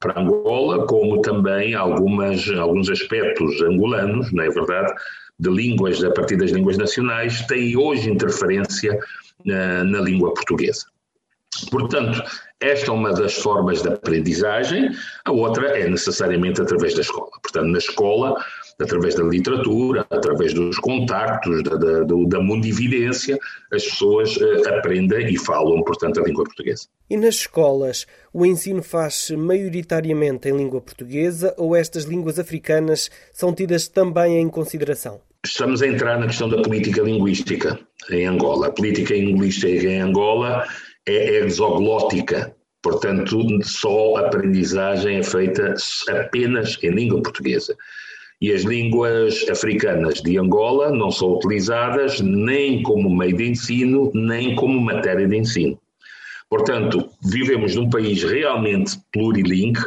para 0.00 0.18
Angola, 0.18 0.86
como 0.86 1.20
também 1.20 1.74
algumas, 1.74 2.48
alguns 2.50 2.88
aspectos 2.88 3.60
angolanos, 3.60 4.32
não 4.32 4.42
é 4.42 4.48
verdade, 4.48 4.92
de 5.38 5.50
línguas, 5.50 6.02
a 6.02 6.10
partir 6.10 6.36
das 6.36 6.50
línguas 6.50 6.76
nacionais, 6.76 7.42
têm 7.46 7.76
hoje 7.76 8.10
interferência 8.10 8.98
na, 9.44 9.84
na 9.84 10.00
língua 10.00 10.32
portuguesa. 10.34 10.86
Portanto, 11.70 12.22
esta 12.60 12.90
é 12.90 12.94
uma 12.94 13.12
das 13.12 13.34
formas 13.34 13.82
de 13.82 13.88
aprendizagem, 13.88 14.90
a 15.24 15.32
outra 15.32 15.78
é 15.78 15.88
necessariamente 15.88 16.60
através 16.60 16.94
da 16.94 17.00
escola. 17.00 17.30
Portanto, 17.42 17.66
na 17.66 17.78
escola, 17.78 18.44
através 18.80 19.14
da 19.14 19.24
literatura, 19.24 20.06
através 20.10 20.54
dos 20.54 20.78
contactos, 20.78 21.62
da, 21.62 21.76
da, 21.76 22.02
da 22.04 22.40
mundividência, 22.40 23.38
as 23.72 23.84
pessoas 23.84 24.36
uh, 24.36 24.68
aprendem 24.78 25.32
e 25.32 25.38
falam, 25.38 25.82
portanto, 25.82 26.20
a 26.20 26.24
língua 26.24 26.44
portuguesa. 26.44 26.86
E 27.10 27.16
nas 27.16 27.34
escolas, 27.34 28.06
o 28.32 28.46
ensino 28.46 28.84
faz-se 28.84 29.36
maioritariamente 29.36 30.48
em 30.48 30.56
língua 30.56 30.80
portuguesa 30.80 31.52
ou 31.58 31.74
estas 31.74 32.04
línguas 32.04 32.38
africanas 32.38 33.10
são 33.32 33.52
tidas 33.52 33.88
também 33.88 34.38
em 34.38 34.48
consideração? 34.48 35.20
Estamos 35.44 35.82
a 35.82 35.88
entrar 35.88 36.20
na 36.20 36.28
questão 36.28 36.48
da 36.48 36.62
política 36.62 37.02
linguística 37.02 37.80
em 38.12 38.26
Angola. 38.26 38.68
A 38.68 38.70
política 38.70 39.12
linguística 39.12 39.88
em 39.88 40.00
Angola 40.00 40.64
é 41.04 41.38
exoglótica, 41.38 42.54
portanto, 42.80 43.40
só 43.64 44.14
a 44.14 44.26
aprendizagem 44.26 45.16
é 45.16 45.22
feita 45.24 45.74
apenas 46.10 46.78
em 46.80 46.90
língua 46.90 47.20
portuguesa. 47.20 47.76
E 48.40 48.52
as 48.52 48.62
línguas 48.62 49.48
africanas 49.50 50.22
de 50.22 50.38
Angola 50.38 50.92
não 50.92 51.10
são 51.10 51.32
utilizadas 51.32 52.20
nem 52.20 52.84
como 52.84 53.10
meio 53.12 53.36
de 53.36 53.50
ensino, 53.50 54.12
nem 54.14 54.54
como 54.54 54.80
matéria 54.80 55.26
de 55.26 55.36
ensino. 55.36 55.79
Portanto, 56.50 57.08
vivemos 57.22 57.76
num 57.76 57.88
país 57.88 58.24
realmente 58.24 59.00
plurilingue, 59.12 59.86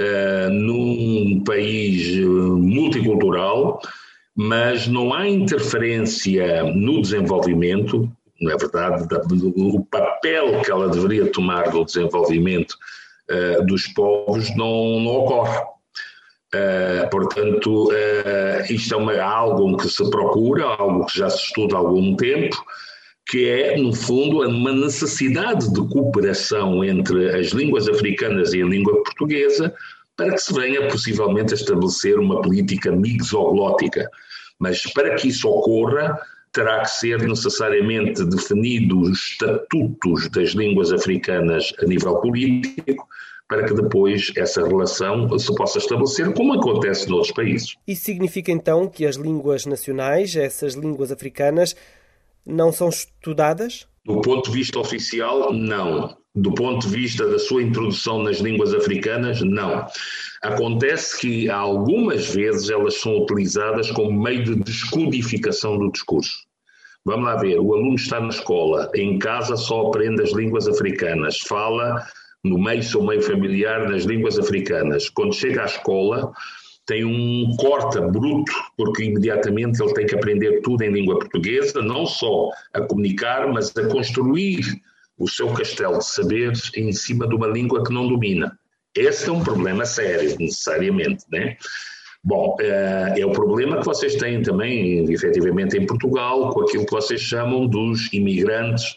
uh, 0.00 0.50
num 0.50 1.44
país 1.44 2.16
eh, 2.16 2.20
multicultural, 2.20 3.80
mas 4.34 4.88
não 4.88 5.14
há 5.14 5.28
interferência 5.28 6.64
no 6.64 7.00
desenvolvimento, 7.00 8.10
não 8.40 8.50
é 8.50 8.56
verdade, 8.56 9.06
o 9.56 9.84
papel 9.84 10.60
que 10.62 10.70
ela 10.72 10.88
deveria 10.88 11.30
tomar 11.30 11.72
no 11.72 11.84
desenvolvimento 11.84 12.76
uh, 13.30 13.64
dos 13.64 13.86
povos 13.86 14.50
não, 14.56 14.98
não 14.98 15.12
ocorre. 15.12 15.60
Uh, 16.52 17.08
portanto, 17.08 17.90
isto 18.68 18.94
é 18.94 18.96
uma, 18.96 19.20
algo 19.20 19.76
que 19.76 19.88
se 19.88 20.10
procura, 20.10 20.64
algo 20.64 21.06
que 21.06 21.18
já 21.18 21.30
se 21.30 21.44
estuda 21.44 21.76
há 21.76 21.78
algum 21.78 22.16
tempo, 22.16 22.56
que 23.34 23.48
é, 23.48 23.76
no 23.76 23.92
fundo, 23.92 24.48
uma 24.48 24.72
necessidade 24.72 25.68
de 25.72 25.88
cooperação 25.88 26.84
entre 26.84 27.36
as 27.36 27.48
línguas 27.48 27.88
africanas 27.88 28.54
e 28.54 28.62
a 28.62 28.64
língua 28.64 29.02
portuguesa 29.02 29.74
para 30.16 30.30
que 30.30 30.38
se 30.38 30.54
venha 30.54 30.86
possivelmente 30.86 31.52
a 31.52 31.56
estabelecer 31.56 32.16
uma 32.16 32.40
política 32.40 32.92
mixoglótica. 32.92 34.08
Mas 34.60 34.84
para 34.92 35.16
que 35.16 35.30
isso 35.30 35.48
ocorra, 35.48 36.16
terá 36.52 36.82
que 36.82 36.90
ser 36.90 37.26
necessariamente 37.26 38.24
definidos 38.24 39.08
os 39.08 39.18
estatutos 39.30 40.28
das 40.30 40.50
línguas 40.50 40.92
africanas 40.92 41.72
a 41.82 41.86
nível 41.86 42.20
político, 42.20 43.04
para 43.48 43.64
que 43.64 43.74
depois 43.74 44.30
essa 44.36 44.64
relação 44.64 45.36
se 45.36 45.52
possa 45.56 45.78
estabelecer, 45.78 46.32
como 46.34 46.52
acontece 46.52 47.10
noutros 47.10 47.32
países. 47.32 47.74
Isso 47.84 48.04
significa 48.04 48.52
então 48.52 48.88
que 48.88 49.04
as 49.04 49.16
línguas 49.16 49.66
nacionais, 49.66 50.36
essas 50.36 50.74
línguas 50.74 51.10
africanas, 51.10 51.74
não 52.46 52.72
são 52.72 52.88
estudadas? 52.88 53.86
Do 54.04 54.20
ponto 54.20 54.50
de 54.50 54.58
vista 54.58 54.78
oficial, 54.78 55.52
não. 55.52 56.16
Do 56.34 56.52
ponto 56.52 56.86
de 56.86 56.94
vista 56.94 57.28
da 57.28 57.38
sua 57.38 57.62
introdução 57.62 58.22
nas 58.22 58.38
línguas 58.38 58.74
africanas, 58.74 59.40
não. 59.40 59.86
Acontece 60.42 61.20
que 61.20 61.48
algumas 61.48 62.34
vezes 62.34 62.68
elas 62.68 63.00
são 63.00 63.18
utilizadas 63.18 63.90
como 63.92 64.12
meio 64.12 64.44
de 64.44 64.56
descodificação 64.56 65.78
do 65.78 65.90
discurso. 65.90 66.44
Vamos 67.06 67.26
lá 67.26 67.36
ver, 67.36 67.58
o 67.58 67.74
aluno 67.74 67.94
está 67.94 68.18
na 68.18 68.28
escola, 68.28 68.90
em 68.94 69.18
casa 69.18 69.56
só 69.56 69.88
aprende 69.88 70.22
as 70.22 70.32
línguas 70.32 70.66
africanas, 70.66 71.38
fala 71.38 72.02
no 72.42 72.58
meio 72.58 72.82
seu 72.82 73.02
meio 73.02 73.22
familiar 73.22 73.88
nas 73.88 74.04
línguas 74.04 74.38
africanas. 74.38 75.08
Quando 75.08 75.34
chega 75.34 75.62
à 75.62 75.66
escola, 75.66 76.32
tem 76.86 77.04
um 77.04 77.56
corta 77.56 78.00
bruto, 78.00 78.52
porque 78.76 79.04
imediatamente 79.04 79.82
ele 79.82 79.94
tem 79.94 80.06
que 80.06 80.14
aprender 80.14 80.60
tudo 80.60 80.82
em 80.82 80.92
língua 80.92 81.18
portuguesa, 81.18 81.80
não 81.80 82.04
só 82.06 82.50
a 82.72 82.80
comunicar, 82.82 83.48
mas 83.52 83.74
a 83.76 83.86
construir 83.88 84.64
o 85.18 85.28
seu 85.28 85.52
castelo 85.52 85.98
de 85.98 86.06
saberes 86.06 86.70
em 86.76 86.92
cima 86.92 87.26
de 87.26 87.34
uma 87.34 87.46
língua 87.46 87.82
que 87.84 87.92
não 87.92 88.08
domina. 88.08 88.58
Esse 88.94 89.28
é 89.28 89.32
um 89.32 89.42
problema 89.42 89.84
sério, 89.84 90.36
necessariamente, 90.38 91.24
né? 91.30 91.56
Bom, 92.22 92.56
eh, 92.60 93.14
é 93.18 93.26
o 93.26 93.32
problema 93.32 93.78
que 93.78 93.84
vocês 93.84 94.14
têm 94.16 94.42
também, 94.42 95.04
efetivamente, 95.12 95.76
em 95.76 95.86
Portugal, 95.86 96.50
com 96.50 96.62
aquilo 96.62 96.86
que 96.86 96.92
vocês 96.92 97.20
chamam 97.20 97.66
dos 97.66 98.12
imigrantes 98.12 98.96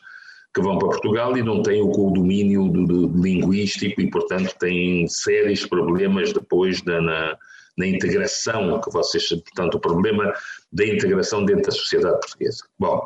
que 0.54 0.62
vão 0.62 0.78
para 0.78 0.90
Portugal 0.90 1.38
e 1.38 1.44
não 1.44 1.62
têm 1.62 1.82
o 1.82 2.12
domínio 2.12 2.70
do, 2.70 3.08
do 3.08 3.22
linguístico 3.22 4.02
e, 4.02 4.10
portanto, 4.10 4.56
têm 4.60 5.08
sérios 5.08 5.66
problemas 5.66 6.32
depois 6.32 6.82
na, 6.84 7.02
na, 7.02 7.38
na, 7.78 7.88
integração, 7.88 8.80
que 8.82 8.92
vocês, 8.92 9.28
portanto, 9.30 9.76
o 9.76 9.80
problema 9.80 10.34
da 10.72 10.86
integração 10.86 11.46
dentro 11.46 11.64
da 11.64 11.72
sociedade 11.72 12.20
portuguesa. 12.20 12.64
Bom, 12.78 13.06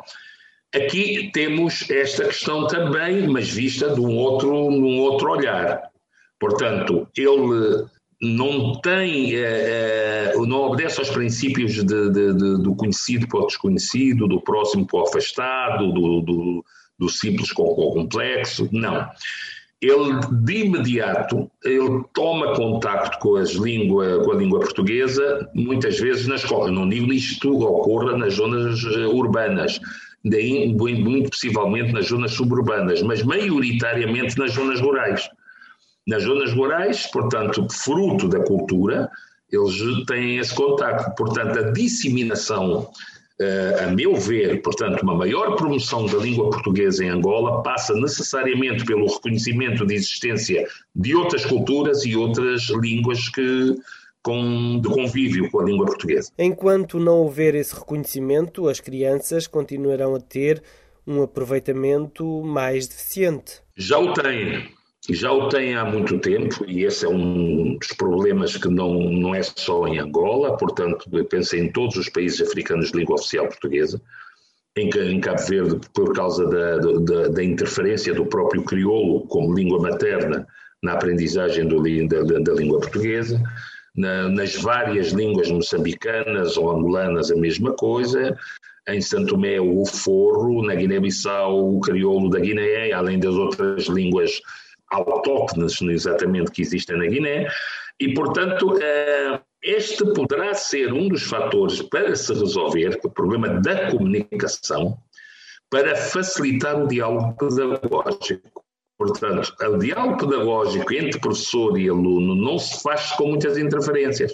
aqui 0.74 1.30
temos 1.32 1.88
esta 1.90 2.24
questão 2.24 2.66
também, 2.66 3.26
mas 3.28 3.48
vista 3.48 3.90
de 3.94 4.00
um 4.00 4.16
outro, 4.16 4.70
num 4.70 4.98
outro 5.00 5.30
olhar. 5.30 5.90
Portanto, 6.38 7.08
ele 7.16 7.86
não 8.20 8.80
tem, 8.80 9.34
é, 9.34 10.32
não 10.36 10.62
obedece 10.62 11.00
aos 11.00 11.10
princípios 11.10 11.74
de, 11.74 11.84
de, 11.84 12.34
de, 12.34 12.62
do 12.62 12.74
conhecido 12.74 13.26
para 13.28 13.40
o 13.40 13.46
desconhecido, 13.46 14.28
do 14.28 14.40
próximo 14.40 14.86
para 14.86 15.00
o 15.00 15.02
afastado, 15.02 15.92
do, 15.92 16.20
do, 16.20 16.64
do 16.98 17.08
simples 17.08 17.52
com 17.52 17.64
o 17.64 17.92
complexo, 17.92 18.68
não 18.72 19.08
ele 19.82 20.20
de 20.44 20.64
imediato 20.64 21.50
ele 21.64 22.04
toma 22.14 22.54
contacto 22.54 23.18
com, 23.18 23.34
as 23.34 23.50
língua, 23.50 24.22
com 24.24 24.30
a 24.30 24.36
língua 24.36 24.60
portuguesa, 24.60 25.50
muitas 25.52 25.98
vezes 25.98 26.28
na 26.28 26.36
escola. 26.36 26.70
Não 26.70 26.88
digo 26.88 27.12
isto 27.12 27.58
ocorra 27.58 28.16
nas 28.16 28.34
zonas 28.34 28.84
eh, 28.84 29.06
urbanas, 29.06 29.80
daí 30.24 30.72
muito 30.72 31.30
possivelmente 31.30 31.92
nas 31.92 32.06
zonas 32.06 32.32
suburbanas, 32.32 33.02
mas 33.02 33.24
maioritariamente 33.24 34.38
nas 34.38 34.52
zonas 34.52 34.80
rurais. 34.80 35.28
Nas 36.06 36.22
zonas 36.22 36.52
rurais, 36.52 37.08
portanto, 37.08 37.66
fruto 37.68 38.28
da 38.28 38.38
cultura, 38.44 39.10
eles 39.50 39.74
têm 40.06 40.38
esse 40.38 40.54
contacto. 40.54 41.12
Portanto, 41.16 41.58
a 41.58 41.72
disseminação 41.72 42.88
a 43.80 43.88
meu 43.88 44.14
ver, 44.14 44.62
portanto, 44.62 45.02
uma 45.02 45.14
maior 45.14 45.56
promoção 45.56 46.06
da 46.06 46.18
língua 46.18 46.50
portuguesa 46.50 47.04
em 47.04 47.08
Angola 47.08 47.62
passa 47.62 47.94
necessariamente 47.94 48.84
pelo 48.84 49.06
reconhecimento 49.06 49.86
de 49.86 49.94
existência 49.94 50.66
de 50.94 51.14
outras 51.14 51.44
culturas 51.44 52.04
e 52.04 52.16
outras 52.16 52.68
línguas 52.70 53.28
que, 53.28 53.76
com, 54.22 54.80
de 54.80 54.88
convívio 54.88 55.50
com 55.50 55.60
a 55.60 55.64
língua 55.64 55.86
portuguesa. 55.86 56.30
Enquanto 56.38 56.98
não 57.00 57.18
houver 57.18 57.54
esse 57.54 57.74
reconhecimento, 57.74 58.68
as 58.68 58.80
crianças 58.80 59.46
continuarão 59.46 60.14
a 60.14 60.20
ter 60.20 60.62
um 61.06 61.22
aproveitamento 61.22 62.42
mais 62.44 62.86
deficiente. 62.86 63.60
Já 63.76 63.98
o 63.98 64.12
têm 64.12 64.68
já 65.10 65.32
o 65.32 65.48
tem 65.48 65.74
há 65.74 65.84
muito 65.84 66.18
tempo 66.18 66.64
e 66.66 66.84
esse 66.84 67.04
é 67.04 67.08
um 67.08 67.76
dos 67.76 67.88
problemas 67.88 68.56
que 68.56 68.68
não, 68.68 68.94
não 69.10 69.34
é 69.34 69.42
só 69.42 69.86
em 69.88 69.98
Angola, 69.98 70.56
portanto, 70.56 71.08
eu 71.12 71.24
penso 71.24 71.56
em 71.56 71.72
todos 71.72 71.96
os 71.96 72.08
países 72.08 72.40
africanos 72.40 72.92
de 72.92 72.98
língua 72.98 73.16
oficial 73.16 73.48
portuguesa, 73.48 74.00
em, 74.76 74.88
em 74.88 75.20
Cabo 75.20 75.42
Verde, 75.42 75.80
por 75.92 76.14
causa 76.14 76.46
da, 76.46 76.76
da, 76.78 77.28
da, 77.28 77.44
interferência 77.44 78.14
do 78.14 78.24
próprio 78.24 78.62
crioulo 78.62 79.26
como 79.26 79.54
língua 79.54 79.80
materna 79.80 80.46
na 80.82 80.92
aprendizagem 80.92 81.66
do, 81.66 81.82
da, 82.06 82.38
da, 82.38 82.52
língua 82.52 82.80
portuguesa, 82.80 83.42
na, 83.96 84.28
nas 84.28 84.54
várias 84.54 85.08
línguas 85.08 85.50
moçambicanas 85.50 86.56
ou 86.56 86.70
angolanas 86.70 87.30
a 87.30 87.36
mesma 87.36 87.74
coisa, 87.74 88.36
em 88.88 89.00
Santo 89.00 89.34
Tomé 89.34 89.60
o 89.60 89.84
forro, 89.84 90.64
na 90.64 90.74
Guiné-Bissau 90.74 91.76
o 91.76 91.80
crioulo 91.80 92.30
da 92.30 92.38
Guiné, 92.38 92.92
além 92.92 93.18
das 93.18 93.34
outras 93.34 93.86
línguas 93.86 94.40
autóctones 94.92 95.80
exatamente 95.82 96.50
que 96.50 96.62
existem 96.62 96.96
na 96.96 97.06
Guiné, 97.06 97.48
e, 98.00 98.14
portanto, 98.14 98.78
eh, 98.80 99.40
este 99.62 100.04
poderá 100.12 100.54
ser 100.54 100.92
um 100.92 101.08
dos 101.08 101.22
fatores 101.22 101.82
para 101.82 102.14
se 102.16 102.32
resolver 102.34 102.98
o 103.04 103.10
problema 103.10 103.48
da 103.60 103.90
comunicação, 103.90 104.98
para 105.70 105.94
facilitar 105.96 106.82
o 106.82 106.88
diálogo 106.88 107.36
pedagógico. 107.36 108.64
Portanto, 108.98 109.54
o 109.60 109.78
diálogo 109.78 110.18
pedagógico 110.18 110.92
entre 110.92 111.20
professor 111.20 111.78
e 111.78 111.88
aluno 111.88 112.34
não 112.34 112.58
se 112.58 112.82
faz 112.82 113.12
com 113.12 113.28
muitas 113.28 113.56
interferências 113.56 114.32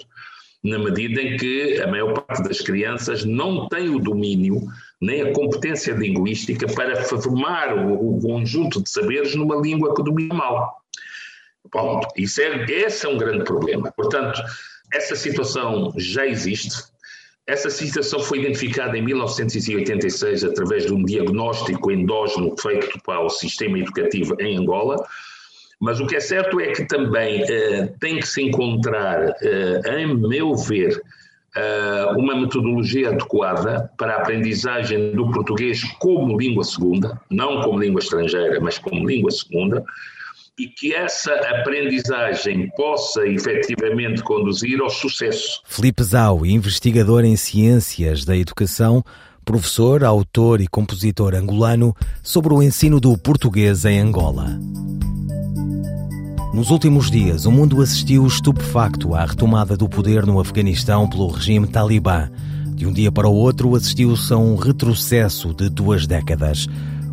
na 0.63 0.77
medida 0.77 1.21
em 1.21 1.37
que 1.37 1.81
a 1.81 1.87
maior 1.87 2.13
parte 2.13 2.43
das 2.43 2.61
crianças 2.61 3.23
não 3.23 3.67
tem 3.69 3.89
o 3.89 3.99
domínio 3.99 4.61
nem 5.01 5.21
a 5.21 5.33
competência 5.33 5.93
linguística 5.93 6.67
para 6.73 7.03
formar 7.03 7.73
o, 7.77 8.17
o 8.17 8.21
conjunto 8.21 8.83
de 8.83 8.89
saberes 8.89 9.35
numa 9.35 9.55
língua 9.55 9.95
que 9.95 10.03
domina 10.03 10.33
mal. 10.33 10.79
Ponto. 11.71 12.07
Isso 12.17 12.41
é, 12.41 12.65
esse 12.65 13.05
é 13.05 13.09
um 13.09 13.17
grande 13.17 13.43
problema. 13.43 13.91
Portanto, 13.91 14.41
essa 14.93 15.15
situação 15.15 15.93
já 15.97 16.25
existe. 16.25 16.83
Essa 17.45 17.69
situação 17.69 18.19
foi 18.19 18.39
identificada 18.39 18.97
em 18.97 19.01
1986 19.01 20.43
através 20.43 20.85
de 20.85 20.93
um 20.93 21.03
diagnóstico 21.03 21.91
endógeno 21.91 22.55
feito 22.59 22.99
para 23.03 23.21
o 23.21 23.29
sistema 23.29 23.79
educativo 23.79 24.35
em 24.39 24.57
Angola, 24.57 25.03
mas 25.79 25.99
o 25.99 26.05
que 26.05 26.15
é 26.15 26.19
certo 26.19 26.59
é 26.59 26.73
que 26.73 26.85
também 26.85 27.41
uh, 27.41 27.97
tem 27.99 28.19
que 28.19 28.27
se 28.27 28.43
encontrar, 28.43 29.29
uh, 29.29 29.87
em 29.97 30.15
meu 30.15 30.55
ver, 30.55 31.01
uma 32.17 32.35
metodologia 32.35 33.09
adequada 33.09 33.91
para 33.97 34.13
a 34.13 34.17
aprendizagem 34.17 35.11
do 35.11 35.31
português 35.31 35.83
como 35.99 36.37
língua 36.37 36.63
segunda, 36.63 37.19
não 37.29 37.61
como 37.61 37.79
língua 37.79 37.99
estrangeira, 37.99 38.59
mas 38.61 38.77
como 38.77 39.07
língua 39.07 39.31
segunda, 39.31 39.83
e 40.57 40.67
que 40.67 40.93
essa 40.93 41.33
aprendizagem 41.33 42.69
possa 42.75 43.25
efetivamente 43.25 44.21
conduzir 44.21 44.81
ao 44.81 44.89
sucesso. 44.89 45.61
Felipe 45.65 46.03
Zau, 46.03 46.45
investigador 46.45 47.23
em 47.23 47.37
ciências 47.37 48.25
da 48.25 48.35
educação, 48.35 49.03
professor, 49.45 50.03
autor 50.03 50.59
e 50.59 50.67
compositor 50.67 51.33
angolano 51.33 51.95
sobre 52.21 52.53
o 52.53 52.61
ensino 52.61 52.99
do 52.99 53.17
português 53.17 53.85
em 53.85 53.99
Angola. 53.99 54.59
Nos 56.59 56.71
últimos 56.71 57.09
dias, 57.09 57.45
o 57.45 57.51
mundo 57.53 57.81
assistiu 57.81 58.27
estupefacto 58.27 59.15
à 59.15 59.23
retomada 59.23 59.77
do 59.77 59.87
poder 59.87 60.25
no 60.25 60.41
Afeganistão 60.41 61.07
pelo 61.07 61.29
regime 61.29 61.65
talibã. 61.65 62.29
De 62.75 62.85
um 62.85 62.91
dia 62.91 63.09
para 63.09 63.29
o 63.29 63.33
outro, 63.33 63.73
assistiu-se 63.75 64.33
a 64.33 64.37
um 64.37 64.57
retrocesso 64.57 65.53
de 65.53 65.69
duas 65.69 66.05
décadas. 66.05 66.67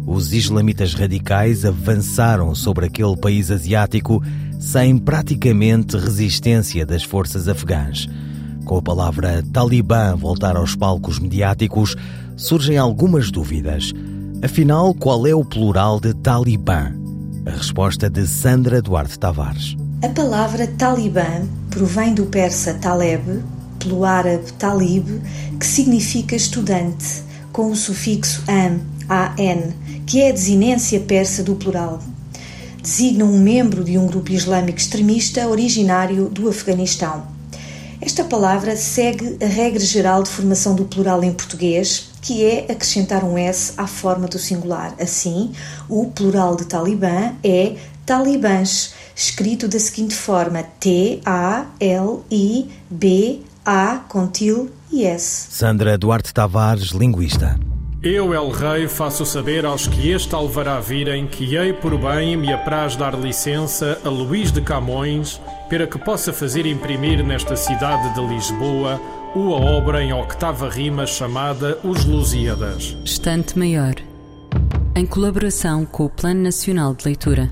Os 0.04 0.32
islamitas 0.32 0.94
radicais 0.94 1.64
avançaram 1.64 2.56
sobre 2.56 2.86
aquele 2.86 3.16
país 3.16 3.48
asiático 3.48 4.20
sem 4.58 4.98
praticamente 4.98 5.96
resistência 5.96 6.84
das 6.84 7.04
forças 7.04 7.46
afegãs. 7.46 8.08
Com 8.64 8.78
a 8.78 8.82
palavra 8.82 9.44
talibã 9.52 10.16
voltar 10.16 10.56
aos 10.56 10.74
palcos 10.74 11.20
mediáticos, 11.20 11.94
surgem 12.36 12.78
algumas 12.78 13.30
dúvidas. 13.30 13.92
Afinal, 14.42 14.92
qual 14.92 15.24
é 15.24 15.36
o 15.36 15.44
plural 15.44 16.00
de 16.00 16.12
talibã? 16.14 17.05
A 17.46 17.50
resposta 17.50 18.10
de 18.10 18.26
Sandra 18.26 18.82
Duarte 18.82 19.16
Tavares. 19.20 19.76
A 20.02 20.08
palavra 20.08 20.66
talibã 20.66 21.46
provém 21.70 22.12
do 22.12 22.26
persa 22.26 22.74
taleb, 22.74 23.40
pelo 23.78 24.04
árabe 24.04 24.52
talib, 24.54 25.06
que 25.56 25.64
significa 25.64 26.34
estudante, 26.34 27.22
com 27.52 27.70
o 27.70 27.76
sufixo 27.76 28.42
an, 28.48 28.80
an, 29.08 29.72
que 30.04 30.22
é 30.22 30.30
a 30.30 30.32
desinência 30.32 30.98
persa 30.98 31.44
do 31.44 31.54
plural. 31.54 32.02
Designa 32.82 33.24
um 33.24 33.38
membro 33.38 33.84
de 33.84 33.96
um 33.96 34.08
grupo 34.08 34.32
islâmico 34.32 34.78
extremista 34.78 35.46
originário 35.46 36.28
do 36.28 36.48
Afeganistão. 36.48 37.28
Esta 38.00 38.24
palavra 38.24 38.76
segue 38.76 39.36
a 39.40 39.46
regra 39.46 39.84
geral 39.84 40.24
de 40.24 40.30
formação 40.30 40.74
do 40.74 40.84
plural 40.84 41.22
em 41.22 41.32
português, 41.32 42.10
que 42.26 42.44
é 42.44 42.66
acrescentar 42.72 43.22
um 43.22 43.38
S 43.38 43.72
à 43.76 43.86
forma 43.86 44.26
do 44.26 44.36
singular. 44.36 44.92
Assim, 45.00 45.52
o 45.88 46.10
plural 46.10 46.56
de 46.56 46.64
Talibã 46.64 47.34
é 47.44 47.76
talibãs, 48.04 48.94
escrito 49.14 49.68
da 49.68 49.78
seguinte 49.78 50.16
forma: 50.16 50.64
T-A-L-I-B-A 50.80 51.24
com 54.08 54.26
til 54.26 54.72
e 54.90 55.04
S. 55.04 55.46
Sandra 55.50 55.96
Duarte 55.96 56.34
Tavares, 56.34 56.88
linguista. 56.88 57.56
Eu, 58.02 58.34
El 58.34 58.50
Rei, 58.50 58.88
faço 58.88 59.24
saber 59.24 59.64
aos 59.64 59.86
que 59.88 60.10
este 60.10 60.34
alvará 60.34 60.78
virem 60.80 61.26
que 61.26 61.56
hei 61.56 61.72
por 61.72 61.96
bem 61.98 62.36
me 62.36 62.52
apraz 62.52 62.94
dar 62.94 63.18
licença 63.18 63.98
a 64.04 64.08
Luís 64.08 64.52
de 64.52 64.60
Camões 64.60 65.40
para 65.68 65.86
que 65.86 65.98
possa 65.98 66.32
fazer 66.32 66.66
imprimir 66.66 67.24
nesta 67.24 67.56
cidade 67.56 68.14
de 68.14 68.20
Lisboa 68.20 69.00
uma 69.36 69.56
obra 69.56 70.02
em 70.02 70.14
octava 70.14 70.70
rima 70.70 71.06
chamada 71.06 71.78
Os 71.84 72.06
Lusíadas. 72.06 72.96
Estante 73.04 73.58
Maior, 73.58 73.94
em 74.94 75.04
colaboração 75.04 75.84
com 75.84 76.06
o 76.06 76.08
Plano 76.08 76.40
Nacional 76.40 76.94
de 76.94 77.04
Leitura. 77.04 77.50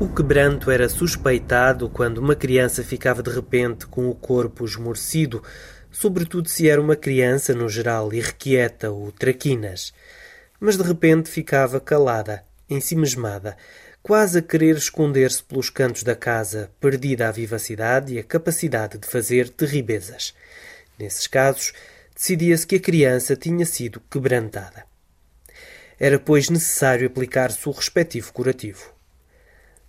O 0.00 0.08
quebranto 0.08 0.68
era 0.68 0.88
suspeitado 0.88 1.88
quando 1.88 2.18
uma 2.18 2.34
criança 2.34 2.82
ficava 2.82 3.22
de 3.22 3.30
repente 3.30 3.86
com 3.86 4.10
o 4.10 4.14
corpo 4.16 4.64
esmorecido, 4.64 5.44
sobretudo 5.92 6.48
se 6.48 6.68
era 6.68 6.80
uma 6.80 6.96
criança, 6.96 7.54
no 7.54 7.68
geral, 7.68 8.12
irrequieta 8.12 8.90
ou 8.90 9.12
traquinas. 9.12 9.94
Mas 10.58 10.76
de 10.76 10.82
repente 10.82 11.30
ficava 11.30 11.78
calada, 11.78 12.42
ensimesmada, 12.68 13.56
quase 14.02 14.40
a 14.40 14.42
querer 14.42 14.76
esconder-se 14.76 15.40
pelos 15.44 15.70
cantos 15.70 16.02
da 16.02 16.16
casa, 16.16 16.68
perdida 16.80 17.28
a 17.28 17.32
vivacidade 17.32 18.14
e 18.14 18.18
a 18.18 18.24
capacidade 18.24 18.98
de 18.98 19.06
fazer 19.06 19.50
terribezas. 19.50 20.34
Nesses 21.00 21.26
casos, 21.26 21.72
decidia-se 22.14 22.66
que 22.66 22.76
a 22.76 22.80
criança 22.80 23.34
tinha 23.34 23.64
sido 23.64 24.00
quebrantada. 24.10 24.84
Era, 25.98 26.18
pois, 26.18 26.50
necessário 26.50 27.06
aplicar-se 27.06 27.66
o 27.66 27.72
respectivo 27.72 28.30
curativo. 28.34 28.92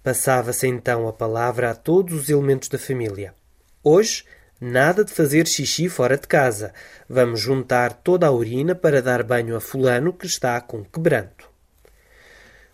Passava-se 0.02 0.68
então 0.68 1.10
a 1.10 1.14
palavra 1.14 1.70
a 1.70 1.76
todos 1.76 2.14
os 2.14 2.30
elementos 2.30 2.70
da 2.70 2.80
família. 2.80 3.36
Hoje, 3.84 4.24
nada 4.60 5.04
de 5.04 5.12
fazer 5.12 5.46
xixi 5.48 5.90
fora 5.90 6.18
de 6.18 6.28
casa. 6.28 6.74
Vamos 7.10 7.42
juntar 7.42 7.92
toda 7.92 8.28
a 8.28 8.32
urina 8.32 8.74
para 8.74 9.02
dar 9.02 9.22
banho 9.22 9.58
a 9.58 9.60
fulano 9.60 10.14
que 10.14 10.26
está 10.26 10.62
com 10.62 10.82
quebranto. 10.86 11.50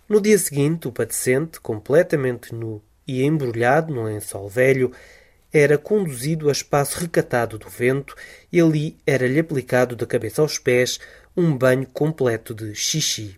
No 0.08 0.22
dia 0.22 0.38
seguinte, 0.38 0.88
o 0.88 0.92
padecente, 0.92 1.60
completamente 1.60 2.54
nu 2.54 2.84
e 3.08 3.24
embrulhado 3.24 3.94
num 3.94 4.04
lençol 4.04 4.48
velho, 4.48 4.92
era 5.52 5.78
conduzido 5.78 6.50
a 6.50 6.52
espaço 6.52 7.00
recatado 7.00 7.58
do 7.58 7.70
vento 7.70 8.16
e 8.52 8.60
ali 8.60 8.98
era-lhe 9.06 9.40
aplicado 9.40 9.96
da 9.96 10.06
cabeça 10.06 10.42
aos 10.42 10.60
pés 10.60 11.00
um 11.36 11.56
banho 11.56 11.86
completo 11.88 12.54
de 12.54 12.74
xixi. 12.76 13.38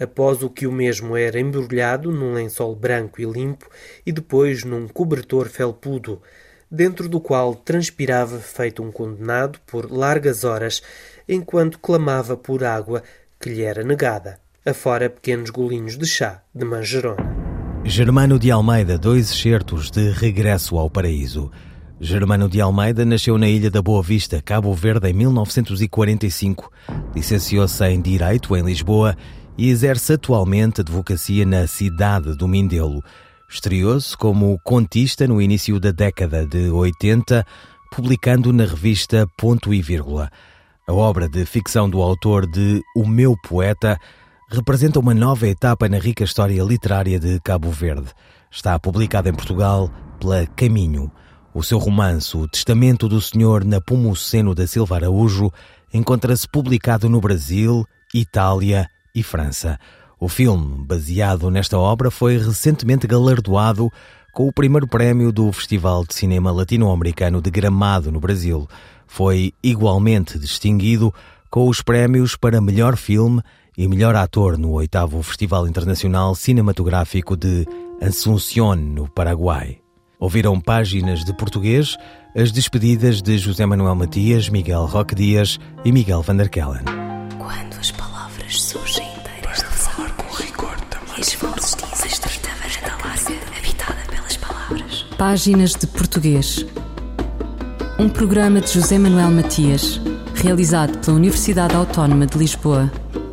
Após 0.00 0.42
o 0.42 0.50
que 0.50 0.66
o 0.66 0.72
mesmo 0.72 1.16
era 1.16 1.40
embrulhado 1.40 2.12
num 2.12 2.32
lençol 2.32 2.74
branco 2.74 3.20
e 3.20 3.24
limpo 3.24 3.68
e 4.06 4.12
depois 4.12 4.62
num 4.64 4.86
cobertor 4.86 5.48
felpudo, 5.48 6.22
dentro 6.70 7.08
do 7.08 7.20
qual 7.20 7.54
transpirava 7.54 8.38
feito 8.38 8.82
um 8.82 8.92
condenado 8.92 9.58
por 9.66 9.90
largas 9.90 10.44
horas, 10.44 10.82
enquanto 11.28 11.78
clamava 11.78 12.36
por 12.36 12.62
água 12.62 13.02
que 13.40 13.50
lhe 13.50 13.62
era 13.62 13.82
negada, 13.82 14.40
afora 14.64 15.10
pequenos 15.10 15.50
golinhos 15.50 15.96
de 15.96 16.06
chá 16.06 16.42
de 16.54 16.64
manjerona. 16.64 17.47
Germano 17.88 18.38
de 18.38 18.50
Almeida, 18.50 18.98
dois 18.98 19.30
excertos 19.32 19.90
de 19.90 20.10
Regresso 20.10 20.76
ao 20.76 20.90
Paraíso. 20.90 21.50
Germano 21.98 22.46
de 22.46 22.60
Almeida 22.60 23.02
nasceu 23.02 23.38
na 23.38 23.48
ilha 23.48 23.70
da 23.70 23.80
Boa 23.80 24.02
Vista, 24.02 24.42
Cabo 24.42 24.74
Verde, 24.74 25.08
em 25.08 25.14
1945. 25.14 26.70
Licenciou-se 27.14 27.82
em 27.86 28.00
Direito 28.02 28.54
em 28.54 28.62
Lisboa 28.62 29.16
e 29.56 29.70
exerce 29.70 30.12
atualmente 30.12 30.82
advocacia 30.82 31.46
na 31.46 31.66
cidade 31.66 32.36
do 32.36 32.46
Mindelo. 32.46 33.02
Estreou-se 33.48 34.14
como 34.14 34.60
contista 34.62 35.26
no 35.26 35.40
início 35.40 35.80
da 35.80 35.90
década 35.90 36.46
de 36.46 36.68
80, 36.68 37.44
publicando 37.90 38.52
na 38.52 38.66
revista 38.66 39.26
Ponto 39.38 39.72
e 39.72 39.80
Vírgula. 39.80 40.30
A 40.86 40.92
obra 40.92 41.26
de 41.26 41.44
ficção 41.46 41.88
do 41.88 42.02
autor 42.02 42.46
de 42.46 42.82
O 42.94 43.08
Meu 43.08 43.34
Poeta 43.42 43.98
representa 44.50 44.98
uma 44.98 45.12
nova 45.12 45.46
etapa 45.46 45.88
na 45.88 45.98
rica 45.98 46.24
história 46.24 46.62
literária 46.62 47.20
de 47.20 47.38
Cabo 47.40 47.70
Verde. 47.70 48.08
Está 48.50 48.78
publicada 48.78 49.28
em 49.28 49.34
Portugal 49.34 49.90
pela 50.18 50.46
Caminho. 50.46 51.12
O 51.52 51.62
seu 51.62 51.78
romance, 51.78 52.34
O 52.34 52.48
Testamento 52.48 53.08
do 53.08 53.20
Senhor 53.20 53.62
Napomuceno 53.62 54.54
da 54.54 54.66
Silva 54.66 54.96
Araújo, 54.96 55.52
encontra-se 55.92 56.48
publicado 56.48 57.10
no 57.10 57.20
Brasil, 57.20 57.84
Itália 58.14 58.88
e 59.14 59.22
França. 59.22 59.78
O 60.18 60.28
filme, 60.28 60.82
baseado 60.86 61.50
nesta 61.50 61.78
obra, 61.78 62.10
foi 62.10 62.38
recentemente 62.38 63.06
galardoado 63.06 63.92
com 64.32 64.48
o 64.48 64.52
primeiro 64.52 64.88
prémio 64.88 65.30
do 65.30 65.52
Festival 65.52 66.06
de 66.06 66.14
Cinema 66.14 66.50
Latino-Americano 66.50 67.42
de 67.42 67.50
Gramado, 67.50 68.10
no 68.10 68.18
Brasil. 68.18 68.66
Foi 69.06 69.52
igualmente 69.62 70.38
distinguido 70.38 71.12
com 71.50 71.68
os 71.68 71.82
prémios 71.82 72.34
para 72.34 72.60
melhor 72.60 72.96
filme 72.96 73.42
e 73.78 73.86
melhor 73.86 74.16
ator 74.16 74.58
no 74.58 74.72
oitavo 74.72 75.22
Festival 75.22 75.68
Internacional 75.68 76.34
Cinematográfico 76.34 77.36
de 77.36 77.64
Asunción, 78.02 78.74
no 78.74 79.08
Paraguai. 79.08 79.78
Ouviram 80.18 80.60
páginas 80.60 81.24
de 81.24 81.32
português 81.32 81.96
as 82.36 82.50
despedidas 82.50 83.22
de 83.22 83.38
José 83.38 83.64
Manuel 83.66 83.94
Matias, 83.94 84.48
Miguel 84.48 84.84
Roque 84.86 85.14
Dias 85.14 85.60
e 85.84 85.92
Miguel 85.92 86.22
van 86.22 86.36
der 86.36 86.48
Kellen. 86.48 86.82
Quando 87.38 87.78
as 87.78 87.92
palavras 87.92 88.60
surgem 88.60 89.06
inteiras 89.16 89.58
de 89.58 89.64
falar 89.64 90.10
com 90.16 90.34
rigor 90.34 90.76
também. 90.90 91.14
E 91.16 91.20
as 91.20 91.34
vozes 91.34 91.76
dizem 91.76 92.08
estreita 92.08 92.48
varanda 92.60 93.04
larga, 93.04 93.58
habitada 93.58 94.00
pelas 94.10 94.36
palavras. 94.36 95.06
Páginas 95.16 95.74
de 95.74 95.86
português. 95.86 96.66
Um 97.96 98.08
programa 98.08 98.60
de 98.60 98.72
José 98.72 98.98
Manuel 98.98 99.30
Matias, 99.30 100.00
realizado 100.34 100.98
pela 100.98 101.16
Universidade 101.16 101.76
Autónoma 101.76 102.26
de 102.26 102.36
Lisboa. 102.38 102.90